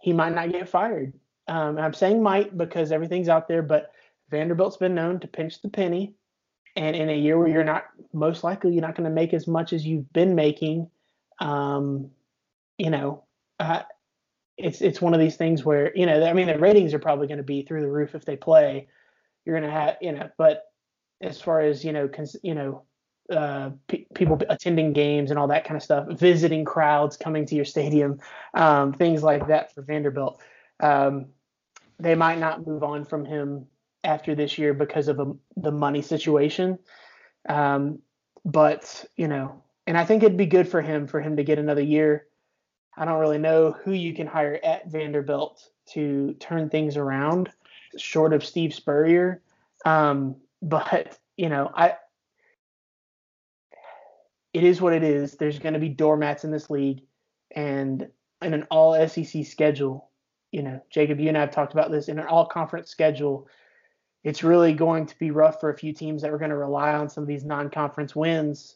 [0.00, 1.12] he might not get fired.
[1.48, 3.90] Um, I'm saying might because everything's out there, but
[4.30, 6.14] Vanderbilt's been known to pinch the penny.
[6.76, 9.48] And in a year where you're not, most likely, you're not going to make as
[9.48, 10.88] much as you've been making,
[11.40, 12.10] um,
[12.78, 13.24] you know,
[13.58, 13.82] uh,
[14.56, 17.26] it's it's one of these things where you know I mean the ratings are probably
[17.28, 18.88] going to be through the roof if they play.
[19.44, 20.64] You're going to have you know, but
[21.20, 22.84] as far as you know, cons- you know,
[23.30, 23.70] uh,
[24.14, 28.18] people attending games and all that kind of stuff, visiting crowds coming to your stadium,
[28.54, 30.40] um, things like that for Vanderbilt.
[30.80, 31.26] Um,
[31.98, 33.66] they might not move on from him
[34.04, 36.78] after this year because of a, the money situation.
[37.48, 38.00] Um,
[38.44, 41.58] but you know, and I think it'd be good for him for him to get
[41.58, 42.27] another year
[42.98, 47.48] I don't really know who you can hire at Vanderbilt to turn things around,
[47.96, 49.40] short of Steve Spurrier.
[49.84, 51.94] Um, but you know, I
[54.52, 55.36] it is what it is.
[55.36, 57.02] There's going to be doormats in this league,
[57.54, 58.08] and
[58.42, 60.10] in an all SEC schedule,
[60.50, 63.46] you know, Jacob, you and I have talked about this in an all conference schedule.
[64.24, 66.94] It's really going to be rough for a few teams that are going to rely
[66.94, 68.74] on some of these non conference wins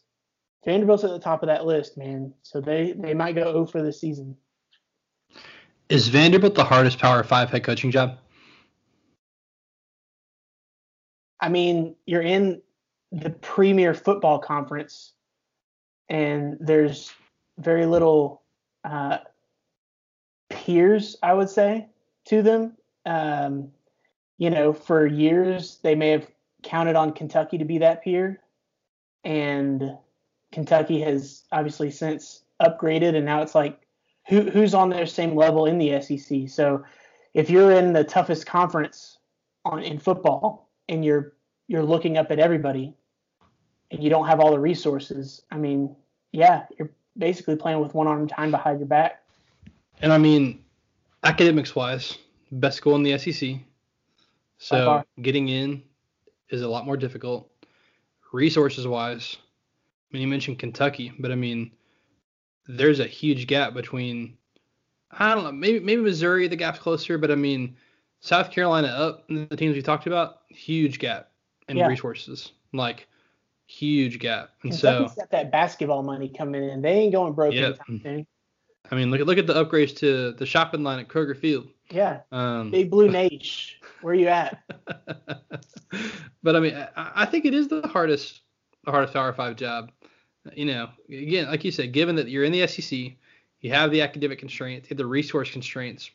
[0.65, 2.33] Vanderbilt's at the top of that list, man.
[2.43, 4.37] So they they might go 0 for the season.
[5.89, 8.17] Is Vanderbilt the hardest Power Five head coaching job?
[11.39, 12.61] I mean, you're in
[13.11, 15.13] the premier football conference,
[16.09, 17.13] and there's
[17.57, 18.41] very little
[18.85, 19.19] uh,
[20.49, 21.87] peers, I would say,
[22.25, 22.77] to them.
[23.05, 23.71] Um,
[24.37, 26.27] you know, for years they may have
[26.63, 28.39] counted on Kentucky to be that peer,
[29.25, 29.97] and
[30.53, 33.81] Kentucky has obviously since upgraded, and now it's like
[34.27, 36.47] who who's on their same level in the SEC.
[36.47, 36.85] So
[37.33, 39.17] if you're in the toughest conference
[39.65, 41.33] on in football and you're
[41.67, 42.93] you're looking up at everybody
[43.91, 45.95] and you don't have all the resources, I mean,
[46.31, 49.23] yeah, you're basically playing with one arm tied behind your back.
[50.01, 50.63] And I mean,
[51.23, 52.17] academics wise,
[52.51, 53.57] best school in the SEC.
[54.59, 55.83] So getting in
[56.49, 57.49] is a lot more difficult.
[58.31, 59.37] Resources wise,
[60.13, 61.71] mean, you mentioned Kentucky, but I mean,
[62.67, 64.37] there's a huge gap between.
[65.11, 65.51] I don't know.
[65.51, 67.75] Maybe maybe Missouri the gap's closer, but I mean,
[68.19, 71.31] South Carolina up the teams we talked about, huge gap
[71.67, 71.87] in yeah.
[71.87, 73.07] resources, like
[73.67, 74.51] huge gap.
[74.63, 76.81] And Kentucky's so got that basketball money coming in.
[76.81, 77.77] They ain't going broke yep.
[77.89, 78.25] anytime
[78.91, 81.67] I mean, look at look at the upgrades to the shopping line at Kroger Field.
[81.89, 82.21] Yeah.
[82.31, 83.79] Um, Big Blue Nation.
[84.01, 84.61] Where you at?
[86.43, 88.41] but I mean, I, I think it is the hardest,
[88.83, 89.91] the hardest Power Five job
[90.55, 92.99] you know, again, like you said, given that you're in the SEC,
[93.61, 96.11] you have the academic constraints, you have the resource constraints.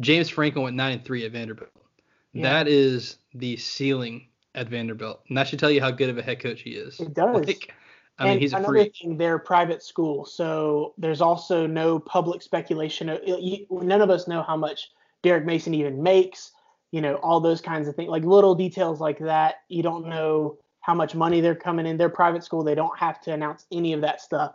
[0.00, 1.70] James Franklin went nine and three at Vanderbilt.
[2.32, 2.42] Yeah.
[2.42, 6.22] That is the ceiling at Vanderbilt, and that should tell you how good of a
[6.22, 7.00] head coach he is.
[7.00, 7.46] It does.
[7.46, 7.74] Like,
[8.18, 11.98] I and mean, he's a another thing, they're a private school, so there's also no
[11.98, 13.06] public speculation.
[13.70, 14.90] None of us know how much
[15.22, 16.52] Derek Mason even makes.
[16.90, 19.56] You know, all those kinds of things, like little details like that.
[19.68, 20.58] You don't know
[20.88, 21.98] how much money they're coming in.
[21.98, 24.54] Their private school, they don't have to announce any of that stuff.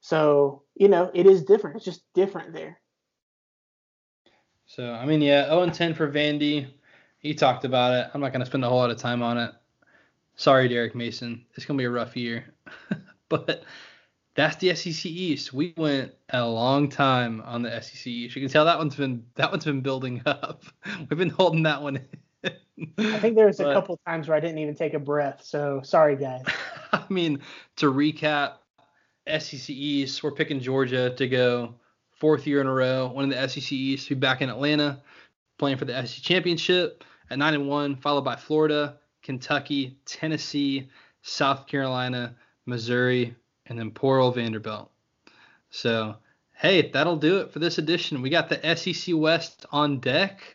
[0.00, 1.76] So, you know, it is different.
[1.76, 2.80] It's just different there.
[4.64, 6.68] So, I mean, yeah, 0 and 10 for Vandy.
[7.18, 8.10] He talked about it.
[8.14, 9.52] I'm not going to spend a whole lot of time on it.
[10.36, 11.44] Sorry, Derek Mason.
[11.54, 12.46] It's going to be a rough year.
[13.28, 13.64] but
[14.36, 15.52] that's the SEC East.
[15.52, 18.34] We went a long time on the SEC East.
[18.34, 20.64] You can tell that one's been that one's been building up.
[21.10, 22.00] We've been holding that one
[22.98, 25.42] I think there's a couple times where I didn't even take a breath.
[25.44, 26.44] So sorry, guys.
[26.92, 27.40] I mean,
[27.76, 28.54] to recap,
[29.26, 31.74] SEC East, we're picking Georgia to go
[32.12, 35.02] fourth year in a row, winning the SEC East, to be back in Atlanta,
[35.58, 40.88] playing for the SEC championship at nine and one, followed by Florida, Kentucky, Tennessee,
[41.22, 42.34] South Carolina,
[42.66, 43.34] Missouri,
[43.66, 44.90] and then poor old Vanderbilt.
[45.70, 46.16] So,
[46.54, 48.22] hey, that'll do it for this edition.
[48.22, 50.53] We got the SEC West on deck.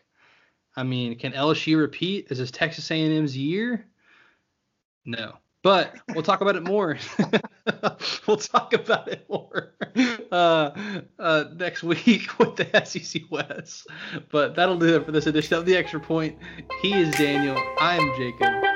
[0.80, 2.28] I mean, can LSU repeat?
[2.30, 3.84] Is this Texas A&M's year?
[5.04, 5.34] No.
[5.62, 6.96] But we'll talk about it more.
[8.26, 9.74] we'll talk about it more
[10.32, 10.70] uh,
[11.18, 13.88] uh, next week with the SEC West.
[14.30, 16.38] But that'll do it for this edition of The Extra Point.
[16.80, 17.62] He is Daniel.
[17.78, 18.69] I am Jacob.